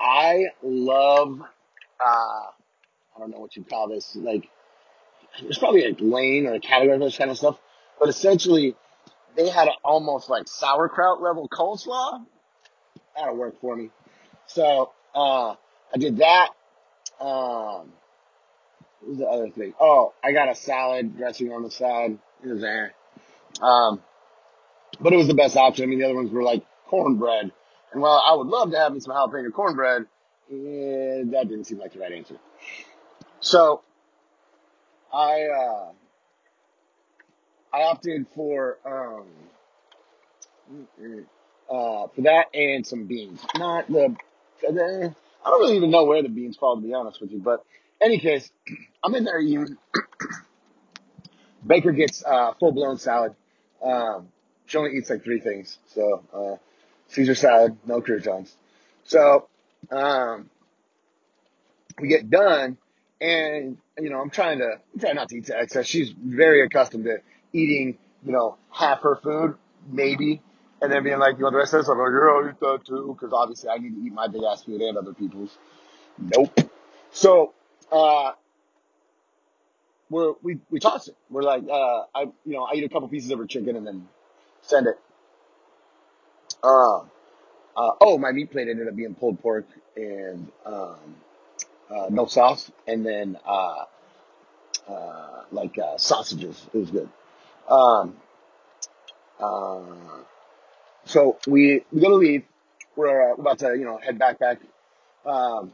I 0.00 0.46
love, 0.62 1.40
uh, 2.04 2.46
I 3.16 3.20
don't 3.20 3.30
know 3.30 3.38
what 3.38 3.56
you 3.56 3.64
call 3.64 3.88
this, 3.88 4.16
like, 4.16 4.48
there's 5.40 5.58
probably 5.58 5.84
a 5.84 5.94
lane 5.98 6.46
or 6.46 6.54
a 6.54 6.60
category 6.60 6.98
for 6.98 7.04
this 7.04 7.16
kind 7.16 7.30
of 7.30 7.38
stuff, 7.38 7.58
but 7.98 8.08
essentially 8.08 8.74
they 9.36 9.48
had 9.48 9.68
an 9.68 9.74
almost 9.84 10.28
like 10.28 10.46
sauerkraut 10.46 11.22
level 11.22 11.48
coleslaw. 11.48 12.24
That'll 13.16 13.36
work 13.36 13.60
for 13.60 13.76
me. 13.76 13.90
So, 14.46 14.92
uh, 15.14 15.54
I 15.94 15.98
did 15.98 16.18
that. 16.18 16.50
Um, 17.20 17.92
what 19.00 19.08
was 19.08 19.18
the 19.18 19.26
other 19.26 19.50
thing? 19.50 19.74
Oh, 19.80 20.12
I 20.22 20.32
got 20.32 20.48
a 20.48 20.54
salad 20.54 21.16
dressing 21.16 21.52
on 21.52 21.62
the 21.62 21.70
side. 21.70 22.18
It 22.44 22.48
was 22.48 22.60
there. 22.60 22.94
Um, 23.60 24.02
but 25.00 25.12
it 25.12 25.16
was 25.16 25.28
the 25.28 25.34
best 25.34 25.56
option. 25.56 25.84
I 25.84 25.86
mean, 25.86 25.98
the 25.98 26.06
other 26.06 26.14
ones 26.14 26.30
were 26.30 26.42
like 26.42 26.64
cornbread. 26.86 27.52
And 27.92 28.00
while 28.02 28.22
I 28.26 28.34
would 28.34 28.46
love 28.46 28.70
to 28.70 28.78
have 28.78 28.92
me 28.92 29.00
some 29.00 29.14
jalapeno 29.14 29.52
cornbread, 29.52 30.02
eh, 30.50 31.22
that 31.30 31.46
didn't 31.48 31.64
seem 31.64 31.78
like 31.78 31.92
the 31.92 32.00
right 32.00 32.12
answer. 32.12 32.36
So 33.42 33.82
I 35.12 35.42
uh, 35.42 35.92
I 37.74 37.82
opted 37.82 38.26
for 38.34 38.78
um, 38.86 39.26
uh, 41.68 42.06
for 42.14 42.22
that 42.22 42.46
and 42.54 42.86
some 42.86 43.06
beans. 43.06 43.44
Not 43.56 43.88
the, 43.88 44.16
I 44.64 44.70
don't 44.70 45.60
really 45.60 45.76
even 45.76 45.90
know 45.90 46.04
where 46.04 46.22
the 46.22 46.28
beans 46.28 46.56
fall 46.56 46.76
to 46.76 46.82
be 46.82 46.94
honest 46.94 47.20
with 47.20 47.32
you. 47.32 47.40
But 47.40 47.64
any 48.00 48.20
case, 48.20 48.50
I'm 49.04 49.14
in 49.16 49.24
there 49.24 49.40
eating. 49.40 49.76
Baker 51.66 51.92
gets 51.92 52.24
uh, 52.24 52.54
full 52.60 52.72
blown 52.72 52.98
salad. 52.98 53.34
Um, 53.82 54.28
she 54.66 54.78
only 54.78 54.96
eats 54.96 55.10
like 55.10 55.24
three 55.24 55.40
things, 55.40 55.78
so 55.88 56.22
uh, 56.32 56.56
Caesar 57.08 57.34
salad, 57.34 57.76
no 57.84 58.00
croutons. 58.00 58.54
So 59.04 59.48
um, 59.90 60.48
we 62.00 62.06
get 62.06 62.30
done, 62.30 62.78
and 63.22 63.78
you 63.98 64.10
know 64.10 64.20
I'm 64.20 64.30
trying 64.30 64.58
to 64.58 64.72
I'm 64.94 65.00
trying 65.00 65.14
not 65.14 65.28
to 65.28 65.36
eat 65.36 65.46
to 65.46 65.58
excess. 65.58 65.86
She's 65.86 66.10
very 66.10 66.62
accustomed 66.62 67.04
to 67.04 67.18
eating, 67.52 67.96
you 68.24 68.32
know, 68.32 68.56
half 68.70 69.02
her 69.02 69.16
food, 69.16 69.54
maybe, 69.88 70.42
and 70.80 70.90
then 70.90 71.04
being 71.04 71.18
like, 71.18 71.38
you 71.38 71.44
want 71.44 71.54
the 71.54 71.58
rest 71.58 71.72
of 71.74 71.80
this? 71.80 71.88
I'm 71.88 71.98
like, 71.98 72.08
yeah, 72.10 72.28
I'll 72.28 72.48
eat 72.48 72.60
that 72.60 72.86
too, 72.86 73.16
because 73.18 73.32
obviously 73.32 73.70
I 73.70 73.78
need 73.78 73.94
to 73.94 74.00
eat 74.04 74.12
my 74.12 74.26
big 74.26 74.42
ass 74.42 74.64
food 74.64 74.80
and 74.80 74.98
other 74.98 75.14
people's. 75.14 75.56
Nope. 76.18 76.58
So 77.12 77.52
uh, 77.92 78.32
we're 80.10 80.34
we 80.42 80.58
we 80.70 80.80
toss 80.80 81.08
it. 81.08 81.16
We're 81.30 81.42
like, 81.42 81.62
uh, 81.70 82.02
I 82.14 82.22
you 82.44 82.54
know 82.54 82.64
I 82.64 82.74
eat 82.74 82.84
a 82.84 82.88
couple 82.88 83.08
pieces 83.08 83.30
of 83.30 83.38
her 83.38 83.46
chicken 83.46 83.76
and 83.76 83.86
then 83.86 84.08
send 84.62 84.88
it. 84.88 84.98
Uh, 86.62 86.98
uh, 87.76 87.92
oh, 88.00 88.18
my 88.18 88.32
meat 88.32 88.50
plate 88.50 88.68
ended 88.68 88.88
up 88.88 88.96
being 88.96 89.14
pulled 89.14 89.40
pork 89.40 89.66
and 89.96 90.50
um, 90.66 91.16
uh, 91.92 92.06
no 92.10 92.26
sauce, 92.26 92.70
and 92.86 93.04
then 93.04 93.38
uh, 93.46 93.84
uh, 94.88 95.42
like 95.50 95.78
uh, 95.78 95.98
sausages. 95.98 96.66
It 96.72 96.78
was 96.78 96.90
good. 96.90 97.08
Um, 97.68 98.16
uh, 99.38 100.22
so 101.04 101.38
we 101.46 101.82
we 101.92 102.00
gotta 102.00 102.14
leave. 102.14 102.44
We're 102.96 103.32
uh, 103.32 103.34
about 103.34 103.58
to 103.60 103.76
you 103.76 103.84
know 103.84 103.98
head 103.98 104.18
back 104.18 104.38
back. 104.38 104.58
Um, 105.24 105.72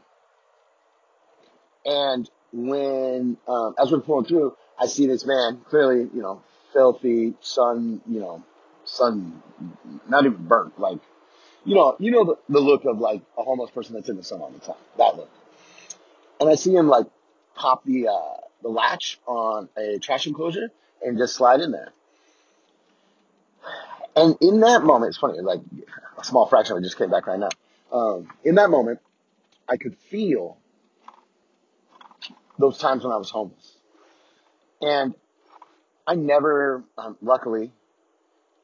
and 1.85 2.29
when 2.51 3.37
um, 3.47 3.75
as 3.79 3.91
we're 3.91 3.99
pulling 3.99 4.25
through, 4.25 4.55
I 4.79 4.87
see 4.87 5.07
this 5.07 5.25
man 5.25 5.61
clearly 5.69 6.09
you 6.13 6.21
know 6.21 6.41
filthy, 6.73 7.35
sun 7.41 8.01
you 8.07 8.19
know 8.19 8.43
sun 8.85 9.41
not 10.07 10.25
even 10.25 10.47
burnt 10.47 10.79
like 10.79 10.99
you 11.63 11.75
know 11.75 11.95
you 11.99 12.11
know 12.11 12.25
the, 12.25 12.37
the 12.49 12.59
look 12.59 12.85
of 12.85 12.99
like 12.99 13.21
a 13.37 13.43
homeless 13.43 13.69
person 13.71 13.93
that's 13.93 14.09
in 14.09 14.17
the 14.17 14.23
sun 14.23 14.41
all 14.41 14.49
the 14.49 14.59
time 14.59 14.75
that 14.97 15.15
look. 15.15 15.29
And 16.39 16.49
I 16.49 16.55
see 16.55 16.73
him 16.73 16.87
like 16.87 17.07
pop 17.55 17.83
the 17.83 18.07
uh, 18.07 18.37
the 18.61 18.69
latch 18.69 19.19
on 19.25 19.69
a 19.77 19.99
trash 19.99 20.27
enclosure 20.27 20.71
and 21.03 21.17
just 21.17 21.35
slide 21.35 21.61
in 21.61 21.71
there. 21.71 21.91
And 24.15 24.37
in 24.41 24.59
that 24.61 24.83
moment, 24.83 25.09
it's 25.09 25.17
funny, 25.17 25.39
like 25.39 25.61
a 26.17 26.23
small 26.23 26.45
fraction 26.47 26.75
of 26.75 26.81
it 26.81 26.85
just 26.85 26.97
came 26.97 27.09
back 27.09 27.27
right 27.27 27.39
now. 27.39 27.49
Um, 27.91 28.29
in 28.43 28.55
that 28.55 28.69
moment, 28.69 28.99
I 29.67 29.77
could 29.77 29.95
feel 29.97 30.57
those 32.57 32.77
times 32.77 33.03
when 33.03 33.13
I 33.13 33.17
was 33.17 33.29
homeless. 33.29 33.77
And 34.81 35.13
I 36.05 36.15
never, 36.15 36.83
um, 36.97 37.17
luckily, 37.21 37.71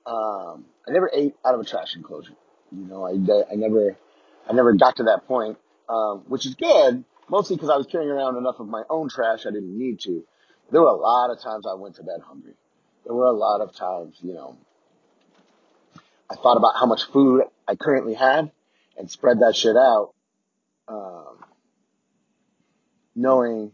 um, 0.05 0.65
I 0.88 0.91
never 0.91 1.09
ate 1.13 1.35
out 1.45 1.53
of 1.55 1.61
a 1.61 1.63
trash 1.63 1.95
enclosure. 1.95 2.33
You 2.71 2.85
know, 2.88 3.05
I, 3.05 3.11
I 3.51 3.55
never, 3.55 3.95
I 4.49 4.53
never 4.53 4.73
got 4.73 4.97
to 4.97 5.03
that 5.03 5.27
point, 5.27 5.57
um, 5.88 6.23
which 6.27 6.45
is 6.45 6.55
good, 6.55 7.03
mostly 7.29 7.55
because 7.55 7.69
I 7.69 7.77
was 7.77 7.88
carrying 7.88 8.09
around 8.09 8.38
enough 8.38 8.59
of 8.59 8.67
my 8.67 8.83
own 8.89 9.09
trash 9.09 9.45
I 9.45 9.51
didn't 9.51 9.77
need 9.77 9.99
to. 10.01 10.23
There 10.71 10.81
were 10.81 10.88
a 10.88 10.95
lot 10.95 11.29
of 11.29 11.41
times 11.41 11.65
I 11.67 11.73
went 11.75 11.95
to 11.95 12.03
bed 12.03 12.21
hungry. 12.25 12.53
There 13.05 13.13
were 13.13 13.25
a 13.25 13.31
lot 13.31 13.61
of 13.61 13.75
times, 13.75 14.17
you 14.21 14.33
know, 14.33 14.57
I 16.29 16.35
thought 16.35 16.57
about 16.57 16.73
how 16.79 16.88
much 16.88 17.03
food 17.05 17.43
I 17.67 17.75
currently 17.75 18.15
had 18.15 18.51
and 18.97 19.09
spread 19.11 19.39
that 19.39 19.55
shit 19.55 19.77
out, 19.77 20.13
um, 20.88 21.38
knowing, 23.15 23.71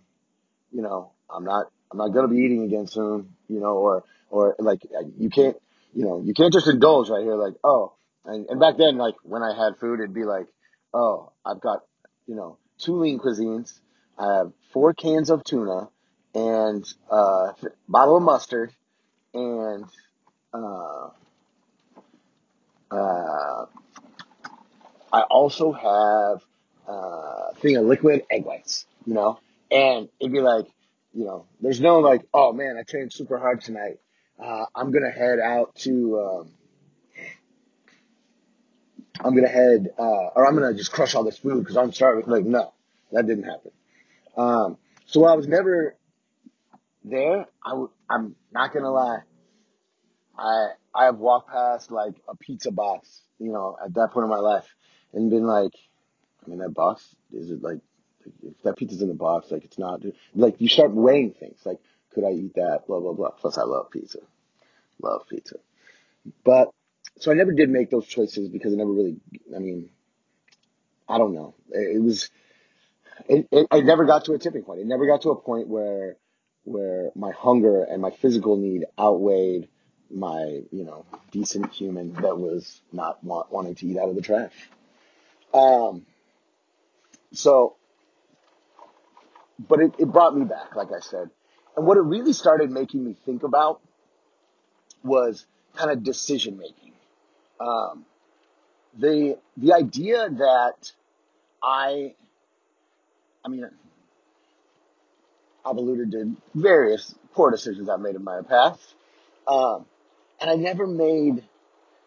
you 0.72 0.82
know, 0.82 1.12
I'm 1.30 1.46
not, 1.46 1.68
I'm 1.92 1.98
not 1.98 2.10
gonna 2.10 2.28
be 2.28 2.38
eating 2.38 2.64
again 2.64 2.88
soon, 2.88 3.30
you 3.48 3.60
know, 3.60 3.78
or, 3.78 4.04
or 4.30 4.56
like, 4.60 4.82
you 5.18 5.30
can't, 5.30 5.56
you 5.94 6.04
know, 6.06 6.22
you 6.22 6.34
can't 6.34 6.52
just 6.52 6.68
indulge 6.68 7.10
right 7.10 7.24
here, 7.24 7.36
like, 7.36 7.54
oh, 7.64 7.94
and, 8.26 8.48
and 8.50 8.60
back 8.60 8.78
then, 8.78 8.98
like, 8.98 9.16
when 9.24 9.42
I 9.42 9.56
had 9.56 9.78
food, 9.80 10.00
it'd 10.00 10.14
be 10.14 10.26
like, 10.26 10.48
oh, 10.94 11.32
I've 11.46 11.62
got, 11.62 11.84
you 12.28 12.36
know, 12.36 12.58
two 12.82 13.00
lean 13.00 13.20
cuisines, 13.20 13.80
I 14.18 14.38
have 14.38 14.52
four 14.74 14.94
cans 14.94 15.30
of 15.30 15.44
tuna, 15.44 15.90
and, 16.34 16.86
uh, 17.10 17.54
bottle 17.88 18.18
of 18.18 18.24
mustard, 18.24 18.72
and, 19.34 19.86
uh, 20.54 21.10
uh, 22.92 23.66
I 25.14 25.22
also 25.30 25.72
have 25.72 26.42
uh, 26.88 27.54
thing 27.62 27.78
of 27.78 27.86
liquid 27.86 28.24
egg 28.30 28.46
whites, 28.46 28.86
you 29.06 29.14
know, 29.14 29.40
and 29.70 30.10
it'd 30.20 30.34
be 30.34 30.42
like, 30.42 30.66
you 31.14 31.26
know, 31.26 31.46
there's 31.62 31.82
no 31.82 32.00
like, 32.00 32.24
oh 32.34 32.54
man, 32.54 32.78
I 32.78 32.84
trained 32.84 33.14
super 33.14 33.38
hard 33.38 33.62
tonight. 33.62 34.00
Uh, 34.42 34.66
I'm 34.76 34.92
gonna 34.92 35.12
head 35.12 35.40
out 35.40 35.76
to, 35.76 36.20
um, 36.20 36.50
I'm 39.20 39.36
gonna 39.36 39.48
head, 39.48 39.90
uh, 39.98 40.30
or 40.36 40.48
I'm 40.48 40.56
gonna 40.56 40.74
just 40.74 40.92
crush 40.92 41.16
all 41.16 41.24
this 41.24 41.38
food 41.38 41.60
because 41.60 41.78
I'm 41.78 41.92
starving. 41.92 42.26
Like, 42.28 42.46
no, 42.46 42.74
that 43.12 43.28
didn't 43.28 43.44
happen. 43.44 43.72
Um, 44.38 44.78
so 45.06 45.26
I 45.26 45.36
was 45.36 45.48
never 45.48 45.96
there, 47.04 47.48
I 47.66 47.70
w- 47.72 47.92
I'm 48.10 48.36
not 48.52 48.74
gonna 48.74 48.92
lie. 48.92 49.20
I 50.38 50.68
I 50.94 51.06
have 51.06 51.18
walked 51.18 51.50
past 51.50 51.92
like 51.92 52.16
a 52.28 52.36
pizza 52.36 52.72
box, 52.72 53.22
you 53.40 53.52
know, 53.52 53.78
at 53.84 53.94
that 53.96 54.12
point 54.12 54.26
in 54.26 54.30
my 54.30 54.40
life, 54.40 54.68
and 55.14 55.30
been 55.30 55.46
like, 55.46 55.74
I 56.46 56.50
mean, 56.50 56.60
that 56.60 56.74
box 56.74 57.16
is 57.34 57.52
it 57.52 57.62
like 57.62 57.80
if 58.44 58.62
that 58.64 58.78
pizza's 58.78 59.02
in 59.02 59.08
the 59.08 59.14
box, 59.14 59.52
like 59.52 59.66
it's 59.66 59.80
not 59.80 60.02
like 60.36 60.62
you 60.62 60.68
start 60.68 60.92
weighing 60.92 61.32
things. 61.34 61.60
Like, 61.66 61.80
could 62.14 62.24
I 62.24 62.32
eat 62.32 62.56
that? 62.56 62.84
Blah 62.88 63.00
blah 63.00 63.14
blah. 63.14 63.32
Plus, 63.32 63.58
I 63.58 63.64
love 63.64 63.90
pizza. 63.92 64.20
Love 65.02 65.24
pizza. 65.30 65.58
But 66.44 66.72
so 67.20 67.32
I 67.32 67.36
never 67.36 67.52
did 67.52 67.70
make 67.70 67.90
those 67.90 68.08
choices 68.08 68.50
because 68.50 68.74
I 68.74 68.78
never 68.78 68.92
really. 68.92 69.18
I 69.56 69.60
mean, 69.60 69.90
I 71.08 71.18
don't 71.18 71.34
know. 71.34 71.56
It, 71.70 72.02
was. 72.02 72.30
It, 73.28 73.48
it, 73.52 73.68
I 73.72 73.82
never 73.82 74.06
got 74.06 74.26
to 74.26 74.34
a 74.34 74.40
tipping 74.40 74.64
point. 74.64 74.80
It 74.82 74.88
never 74.88 75.06
got 75.06 75.22
to 75.24 75.30
a 75.30 75.36
point 75.36 75.68
where 75.68 76.18
where 76.64 77.12
my 77.16 77.32
hunger 77.32 77.84
and 77.84 78.02
my 78.02 78.12
physical 78.12 78.56
need 78.56 78.86
outweighed 79.00 79.68
my 80.10 80.62
you 80.72 80.84
know 80.84 81.06
decent 81.32 81.72
human 81.72 82.14
that 82.14 82.38
was 82.38 82.82
not 82.92 83.24
want, 83.24 83.52
wanting 83.52 83.76
to 83.76 83.88
eat 83.88 83.98
out 83.98 84.10
of 84.10 84.16
the 84.16 84.22
trash. 84.22 84.54
Um. 85.54 86.06
So 87.34 87.76
but 89.68 89.80
it, 89.80 89.94
it 90.00 90.06
brought 90.06 90.36
me 90.36 90.46
back, 90.46 90.76
like 90.76 90.90
I 90.92 91.00
said. 91.00 91.30
And 91.76 91.86
what 91.86 91.98
it 91.98 92.02
really 92.02 92.34
started 92.34 92.72
making 92.72 93.04
me 93.04 93.16
think 93.26 93.44
about 93.44 93.82
was 95.04 95.46
kind 95.76 95.92
of 95.92 96.04
decision 96.04 96.58
making. 96.58 96.91
Um, 97.62 98.06
the 98.98 99.38
the 99.58 99.74
idea 99.74 100.30
that 100.30 100.92
I, 101.64 102.16
I 103.46 103.50
mean, 103.50 103.70
I've 105.66 105.78
alluded 105.78 106.12
to 106.12 106.36
various 106.56 107.14
poor 107.34 107.52
decisions 107.52 107.88
I've 107.88 108.00
made 108.00 108.16
in 108.16 108.24
my 108.24 108.42
past, 108.42 108.96
um, 109.48 109.86
and 110.40 110.50
I 110.50 110.56
never 110.56 110.88
made 110.88 111.44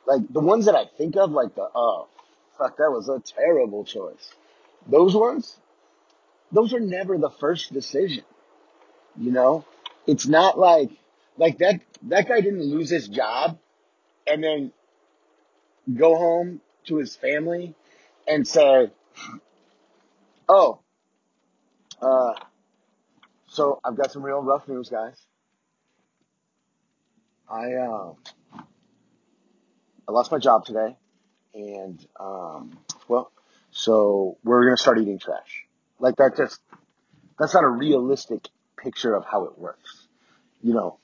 like 0.07 0.23
the 0.29 0.41
ones 0.41 0.67
that 0.67 0.75
I 0.75 0.87
think 0.99 1.17
of, 1.17 1.31
like 1.31 1.55
the 1.55 1.69
oh, 1.75 2.09
fuck, 2.59 2.77
that 2.79 2.91
was 2.91 3.09
a 3.09 3.21
terrible 3.21 3.85
choice. 3.85 4.35
Those 4.87 5.15
ones, 5.15 5.57
those 6.53 6.75
are 6.75 6.81
never 6.81 7.17
the 7.17 7.31
first 7.31 7.73
decision. 7.73 8.25
You 9.17 9.31
know, 9.31 9.65
it's 10.07 10.27
not 10.27 10.59
like 10.59 10.91
like 11.39 11.59
that 11.59 11.81
that 12.03 12.29
guy 12.29 12.41
didn't 12.41 12.65
lose 12.65 12.91
his 12.91 13.09
job 13.09 13.59
and 14.27 14.43
then 14.43 14.73
go 15.93 16.17
home 16.17 16.61
to 16.87 16.97
his 16.97 17.17
family 17.17 17.75
and 18.27 18.47
say, 18.47 18.91
"Oh, 20.49 20.81
uh, 22.01 22.35
so 23.49 23.81
I've 23.85 23.97
got 23.97 24.13
some 24.13 24.23
real 24.23 24.43
rough 24.43 24.69
news, 24.69 24.89
guys. 24.89 25.21
I 27.49 27.75
uh, 27.75 28.15
I 30.09 30.13
lost 30.13 30.33
my 30.33 30.39
job 30.39 30.65
today, 30.65 30.97
and 31.55 32.05
um, 32.19 32.79
well, 33.09 33.31
so 33.71 34.39
we're 34.45 34.65
gonna 34.65 34.77
start 34.77 34.99
eating 34.99 35.19
trash. 35.19 35.67
Like 35.99 36.17
that 36.17 36.37
just 36.37 36.61
that's 37.39 37.55
not 37.55 37.65
a 37.65 37.69
realistic 37.69 38.49
picture 38.77 39.15
of 39.15 39.25
how 39.25 39.45
it 39.45 39.59
works. 39.59 40.07
You 40.63 40.75
know, 40.75 40.99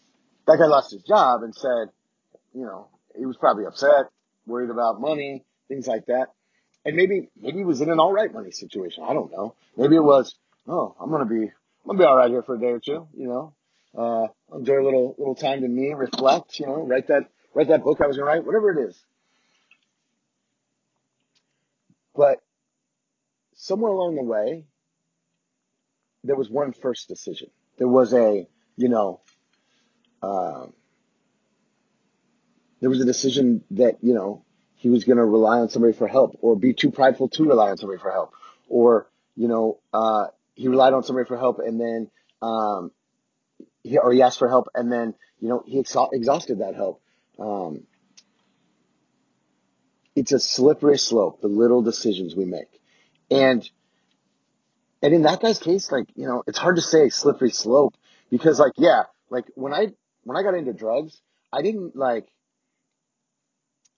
that 0.47 0.59
guy 0.59 0.67
lost 0.67 0.93
his 0.93 1.03
job 1.03 1.43
and 1.43 1.55
said, 1.55 1.89
you 2.55 2.63
know, 2.63 2.89
he 3.17 3.27
was 3.27 3.37
probably 3.37 3.67
upset, 3.67 4.07
worried 4.47 4.71
about 4.71 5.01
money, 5.01 5.45
things 5.69 5.87
like 5.87 6.07
that. 6.07 6.29
And 6.85 6.97
maybe, 6.97 7.29
maybe 7.41 7.59
he 7.59 7.65
was 7.65 7.81
in 7.81 7.91
an 7.91 8.01
all 8.01 8.13
right 8.13 8.33
money 8.33 8.51
situation. 8.51 9.05
I 9.07 9.13
don't 9.13 9.31
know. 9.31 9.55
Maybe 9.77 9.97
it 9.97 10.05
was, 10.05 10.35
oh, 10.67 10.97
I'm 11.01 11.11
going 11.11 11.23
to 11.23 11.29
be, 11.29 11.43
I'm 11.43 11.87
going 11.87 11.99
to 11.99 12.03
be 12.03 12.07
all 12.07 12.17
right 12.17 12.31
here 12.31 12.43
for 12.43 12.55
a 12.55 12.61
day 12.61 12.69
or 12.69 12.81
two, 12.81 13.07
you 13.15 13.29
know? 13.29 13.55
Uh, 13.97 14.29
enjoy 14.55 14.81
a 14.81 14.85
little 14.85 15.15
little 15.19 15.35
time 15.35 15.63
to 15.63 15.69
me, 15.69 15.93
reflect. 15.95 16.61
You 16.61 16.67
know, 16.67 16.87
write 16.87 17.09
that 17.09 17.29
write 17.55 17.69
that 17.69 17.83
book 17.83 18.01
I 18.01 18.07
was 18.07 18.17
gonna 18.17 18.27
write, 18.27 18.45
whatever 18.45 18.71
it 18.71 18.89
is. 18.89 19.05
But 22.15 22.39
somewhere 23.55 23.91
along 23.91 24.15
the 24.17 24.23
way, 24.23 24.65
there 26.23 26.37
was 26.37 26.49
one 26.49 26.73
first 26.73 27.09
decision. 27.09 27.51
There 27.79 27.89
was 27.89 28.13
a, 28.13 28.47
you 28.77 28.89
know, 28.89 29.21
um, 30.23 30.73
there 32.81 32.91
was 32.91 33.01
a 33.01 33.05
decision 33.05 33.63
that, 33.73 33.99
you 34.03 34.15
know, 34.15 34.45
he 34.77 34.89
was 34.89 35.05
going 35.05 35.19
to 35.19 35.25
rely 35.25 35.59
on 35.59 35.69
somebody 35.69 35.93
for 35.93 36.09
help 36.09 36.39
or 36.41 36.57
be 36.57 36.73
too 36.73 36.91
prideful 36.91 37.29
to 37.29 37.45
rely 37.45 37.71
on 37.71 37.77
somebody 37.77 38.01
for 38.01 38.11
help. 38.11 38.33
Or, 38.69 39.11
you 39.37 39.49
know, 39.49 39.79
uh, 39.93 40.29
he 40.55 40.69
relied 40.69 40.95
on 40.95 41.03
somebody 41.03 41.27
for 41.27 41.37
help 41.37 41.59
and 41.59 41.79
then, 41.79 42.11
um, 42.41 42.91
he, 43.83 43.99
or 43.99 44.13
he 44.13 44.23
asked 44.23 44.39
for 44.39 44.49
help 44.49 44.69
and 44.75 44.91
then, 44.91 45.15
you 45.39 45.49
know, 45.49 45.63
he 45.67 45.79
exhausted 45.79 46.59
that 46.61 46.75
help. 46.75 47.03
Um, 47.39 47.83
it's 50.17 50.33
a 50.33 50.41
slippery 50.41 50.99
slope, 50.99 51.41
the 51.41 51.49
little 51.49 51.83
decisions 51.83 52.35
we 52.35 52.45
make. 52.47 52.81
And, 53.31 53.69
and 55.03 55.15
in 55.15 55.23
that 55.23 55.41
guy's 55.41 55.59
case, 55.59 55.93
like, 55.93 56.07
you 56.15 56.27
know, 56.27 56.43
it's 56.47 56.59
hard 56.59 56.77
to 56.77 56.83
say 56.83 57.11
slippery 57.11 57.51
slope 57.51 57.95
because 58.31 58.59
like, 58.59 58.73
yeah, 58.77 59.05
like 59.29 59.45
when 59.55 59.75
I, 59.75 59.89
when 60.25 60.37
I 60.37 60.43
got 60.43 60.55
into 60.55 60.73
drugs, 60.73 61.21
I 61.53 61.63
didn't 61.63 61.97
like, 61.97 62.27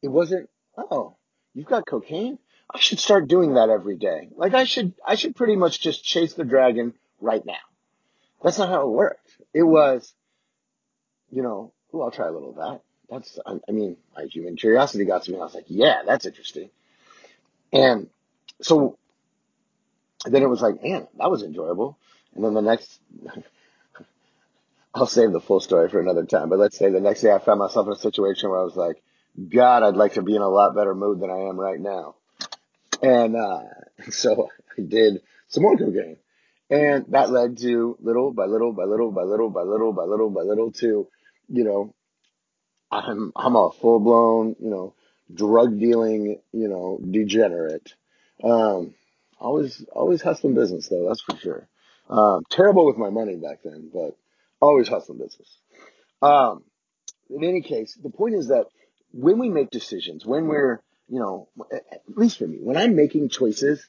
it 0.03 0.09
wasn't, 0.09 0.51
oh, 0.77 1.17
you've 1.55 1.67
got 1.67 1.87
cocaine? 1.87 2.39
I 2.75 2.79
should 2.79 2.99
start 2.99 3.29
doing 3.29 3.55
that 3.55 3.69
every 3.69 3.97
day. 3.97 4.29
Like 4.35 4.55
I 4.55 4.65
should, 4.65 4.95
I 5.07 5.15
should 5.15 5.37
pretty 5.37 5.57
much 5.57 5.81
just 5.81 6.05
chase 6.05 6.35
the 6.35 6.45
dragon 6.45 6.95
right 7.21 7.45
now. 7.45 7.55
That's 8.43 8.59
not 8.59 8.69
how 8.69 8.83
it 8.83 8.91
worked. 8.91 9.37
It 9.53 9.63
was, 9.63 10.13
you 11.31 11.43
know, 11.43 11.73
oh, 11.93 12.03
I'll 12.03 12.11
try 12.11 12.27
a 12.27 12.33
little 12.33 12.51
of 12.51 12.57
that. 12.57 12.81
That's, 13.11 13.39
I 13.47 13.73
mean, 13.73 13.97
my 14.17 14.25
human 14.25 14.57
curiosity 14.57 15.05
got 15.05 15.25
to 15.25 15.33
me. 15.33 15.39
I 15.39 15.45
was 15.45 15.55
like, 15.55 15.67
yeah, 15.69 16.03
that's 16.07 16.25
interesting. 16.25 16.71
And 17.73 18.09
so 18.63 18.97
then 20.25 20.43
it 20.43 20.49
was 20.49 20.63
like, 20.63 20.83
man, 20.83 21.07
that 21.19 21.31
was 21.31 21.43
enjoyable. 21.43 21.99
And 22.35 22.45
then 22.45 22.55
the 22.55 22.63
next, 22.63 23.01
I'll 24.95 25.07
save 25.07 25.33
the 25.33 25.41
full 25.41 25.61
story 25.61 25.89
for 25.89 26.01
another 26.01 26.25
time, 26.25 26.49
but 26.49 26.59
let's 26.59 26.79
say 26.79 26.91
the 26.91 27.01
next 27.01 27.23
day 27.23 27.33
I 27.33 27.39
found 27.39 27.59
myself 27.59 27.87
in 27.87 27.93
a 27.93 27.97
situation 27.97 28.51
where 28.51 28.61
I 28.61 28.65
was 28.65 28.77
like, 28.77 29.03
God, 29.49 29.83
I'd 29.83 29.97
like 29.97 30.15
to 30.15 30.23
be 30.23 30.37
in 30.37 30.43
a 30.43 30.49
lot 30.49 30.75
better 30.75 30.95
mood 30.95 31.21
than 31.21 31.31
I 31.31 31.49
am 31.49 31.59
right 31.59 31.81
now. 31.81 32.17
And, 33.03 33.37
uh, 33.37 33.63
so 34.11 34.49
I 34.79 34.83
did 34.83 35.23
some 35.49 35.63
more 35.63 35.77
cocaine 35.77 36.17
and 36.73 37.05
that 37.09 37.31
led 37.31 37.59
to 37.59 37.99
little 38.01 38.33
by 38.33 38.47
little 38.47 38.73
by 38.73 38.85
little 38.85 39.11
by 39.11 39.23
little 39.23 39.51
by 39.51 39.63
little 39.63 39.93
by 39.93 40.05
little 40.05 40.31
by 40.31 40.41
little 40.41 40.73
to, 40.73 41.07
you 41.49 41.65
know, 41.65 41.95
I'm, 42.91 43.31
I'm 43.37 43.57
a 43.57 43.71
full 43.73 44.01
blown, 44.01 44.57
you 44.59 44.71
know, 44.71 44.95
drug 45.33 45.79
dealing, 45.79 46.41
you 46.53 46.69
know, 46.69 46.99
degenerate. 46.99 47.95
Um, 48.43 48.95
always, 49.39 49.85
always 49.93 50.23
hustling 50.23 50.55
business 50.55 50.89
though, 50.89 51.07
that's 51.09 51.21
for 51.21 51.37
sure. 51.37 51.69
Um, 52.09 52.43
terrible 52.51 52.87
with 52.87 52.97
my 52.97 53.11
money 53.11 53.37
back 53.37 53.59
then, 53.63 53.91
but 53.93 54.17
always 54.59 54.89
hustling 54.89 55.19
business. 55.19 55.59
Um, 56.23 56.65
in 57.29 57.45
any 57.45 57.61
case, 57.61 57.99
the 58.03 58.11
point 58.11 58.35
is 58.35 58.49
that 58.49 58.65
when 59.13 59.39
we 59.39 59.49
make 59.49 59.71
decisions, 59.71 60.27
when 60.27 60.47
we're, 60.47 60.83
you 61.09 61.21
know, 61.21 61.49
at 61.73 62.01
least 62.09 62.39
for 62.39 62.47
me, 62.47 62.59
when 62.61 62.77
I'm 62.77 62.97
making 62.97 63.29
choices, 63.29 63.87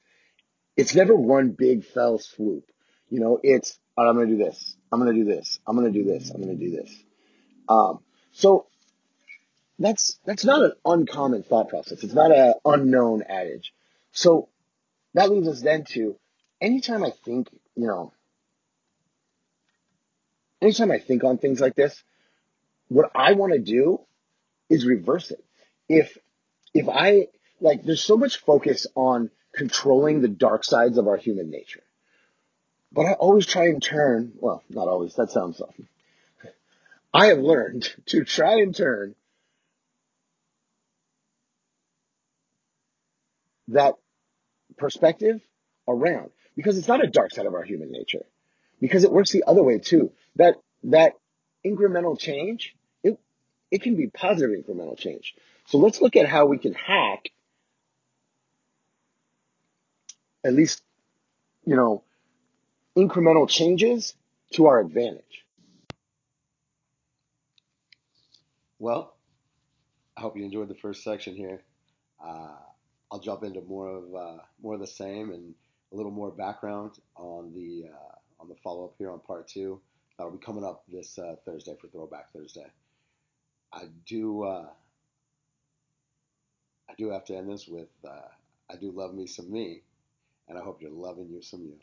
it's 0.76 0.96
never 0.96 1.16
one 1.16 1.52
big 1.52 1.86
fell 1.86 2.20
swoop. 2.20 2.66
You 3.10 3.20
know, 3.20 3.40
it's, 3.42 3.78
I'm 3.98 4.16
going 4.16 4.28
to 4.28 4.36
do 4.38 4.44
this. 4.44 4.76
I'm 4.92 5.00
going 5.00 5.14
to 5.14 5.24
do 5.24 5.30
this. 5.30 5.60
I'm 5.68 5.78
going 5.78 5.92
to 5.92 5.98
do 5.98 6.06
this. 6.06 6.30
I'm 6.30 6.42
going 6.42 6.58
to 6.58 6.64
do 6.64 6.72
this. 6.72 6.92
Um, 7.70 8.00
so 8.32 8.68
that's, 9.80 10.20
that's 10.26 10.44
not 10.44 10.64
an 10.64 10.74
uncommon 10.86 11.44
thought 11.44 11.70
process. 11.70 12.04
It's 12.04 12.14
not 12.14 12.32
an 12.32 12.56
unknown 12.66 13.24
adage. 13.24 13.74
So 14.12 14.50
that 15.14 15.30
leads 15.30 15.48
us 15.48 15.62
then 15.62 15.86
to 15.92 16.18
anytime 16.60 17.04
I 17.04 17.12
think, 17.24 17.50
you 17.76 17.88
know, 17.88 18.14
anytime 20.62 20.92
I 20.92 21.00
think 21.00 21.24
on 21.24 21.38
things 21.38 21.62
like 21.62 21.76
this, 21.76 22.04
what 22.88 23.12
I 23.16 23.34
want 23.34 23.54
to 23.54 23.60
do 23.60 24.02
is 24.70 24.86
reverse 24.86 25.32
it. 25.32 25.44
If, 25.90 26.18
if 26.74 26.88
I, 26.90 27.28
like, 27.60 27.84
there's 27.84 28.04
so 28.04 28.18
much 28.18 28.38
focus 28.38 28.88
on 28.96 29.30
controlling 29.54 30.22
the 30.22 30.28
dark 30.28 30.64
sides 30.64 30.98
of 30.98 31.08
our 31.08 31.18
human 31.18 31.50
nature. 31.50 31.84
But 32.92 33.08
I 33.08 33.14
always 33.14 33.46
try 33.46 33.66
and 33.66 33.82
turn, 33.82 34.34
well, 34.36 34.64
not 34.70 34.88
always, 34.88 35.16
that 35.16 35.32
sounds, 35.32 35.60
off. 35.62 35.76
I 37.14 37.28
have 37.28 37.40
learned 37.40 37.90
to 38.08 38.24
try 38.24 38.62
and 38.62 38.76
turn 38.76 39.16
that 43.70 43.96
perspective 44.78 45.42
around 45.88 46.32
because 46.56 46.78
it's 46.78 46.88
not 46.88 47.04
a 47.04 47.08
dark 47.08 47.32
side 47.34 47.46
of 47.46 47.54
our 47.54 47.64
human 47.64 47.92
nature 47.92 48.26
because 48.80 49.04
it 49.04 49.12
works 49.12 49.32
the 49.32 49.44
other 49.48 49.64
way 49.64 49.80
too. 49.80 50.12
That, 50.36 50.56
that 50.84 51.14
incremental 51.66 52.20
change, 52.20 52.76
it, 53.74 53.82
can 53.82 53.96
be 53.96 54.08
positive 54.08 54.52
incremental 54.52 54.98
change. 54.98 55.36
So 55.66 55.78
let's 55.78 56.02
look 56.02 56.16
at 56.16 56.28
how 56.28 56.46
we 56.46 56.58
can 56.58 56.74
hack 56.74 57.32
at 60.44 60.54
least, 60.54 60.82
you 61.66 61.76
know, 61.76 62.04
incremental 62.98 63.50
changes 63.50 64.14
to 64.54 64.68
our 64.68 64.80
advantage. 64.80 65.46
Well, 68.80 69.16
I 70.18 70.22
hope 70.22 70.38
you 70.38 70.44
enjoyed 70.44 70.68
the 70.68 70.76
first 70.76 71.04
section 71.04 71.36
here. 71.36 71.62
Uh, 72.24 72.56
I'll 73.12 73.20
jump 73.20 73.44
into 73.44 73.62
more 73.62 73.88
of 73.88 74.16
uh, 74.16 74.42
more 74.62 74.74
of 74.74 74.80
the 74.80 74.88
same 74.88 75.32
and 75.32 75.54
a 75.92 75.96
little 75.96 76.12
more 76.12 76.32
background 76.32 77.00
on 77.16 77.54
the 77.54 77.90
uh, 77.90 78.16
on 78.42 78.50
the 78.50 78.56
follow 78.64 78.86
up 78.86 78.96
here 78.98 79.12
on 79.12 79.20
part 79.20 79.48
two. 79.48 79.80
That'll 80.18 80.34
be 80.34 80.44
coming 80.44 80.64
up 80.64 80.84
this 80.92 81.18
uh, 81.18 81.36
Thursday 81.46 81.76
for 81.80 81.88
Throwback 81.88 82.32
Thursday. 82.34 82.66
I 83.74 83.86
do 84.06 84.44
uh, 84.44 84.70
I 86.90 86.94
do 86.98 87.10
have 87.12 87.26
to 87.26 87.36
end 87.38 87.50
this 87.50 87.68
with 87.68 87.90
uh, 88.08 88.30
I 88.70 88.76
do 88.78 88.92
love 88.92 89.14
me 89.14 89.28
some 89.28 89.52
me, 89.52 89.84
and 90.48 90.58
I 90.58 90.62
hope 90.62 90.82
you're 90.82 90.92
loving 90.92 91.30
you 91.30 91.42
some 91.42 91.62
you. 91.64 91.78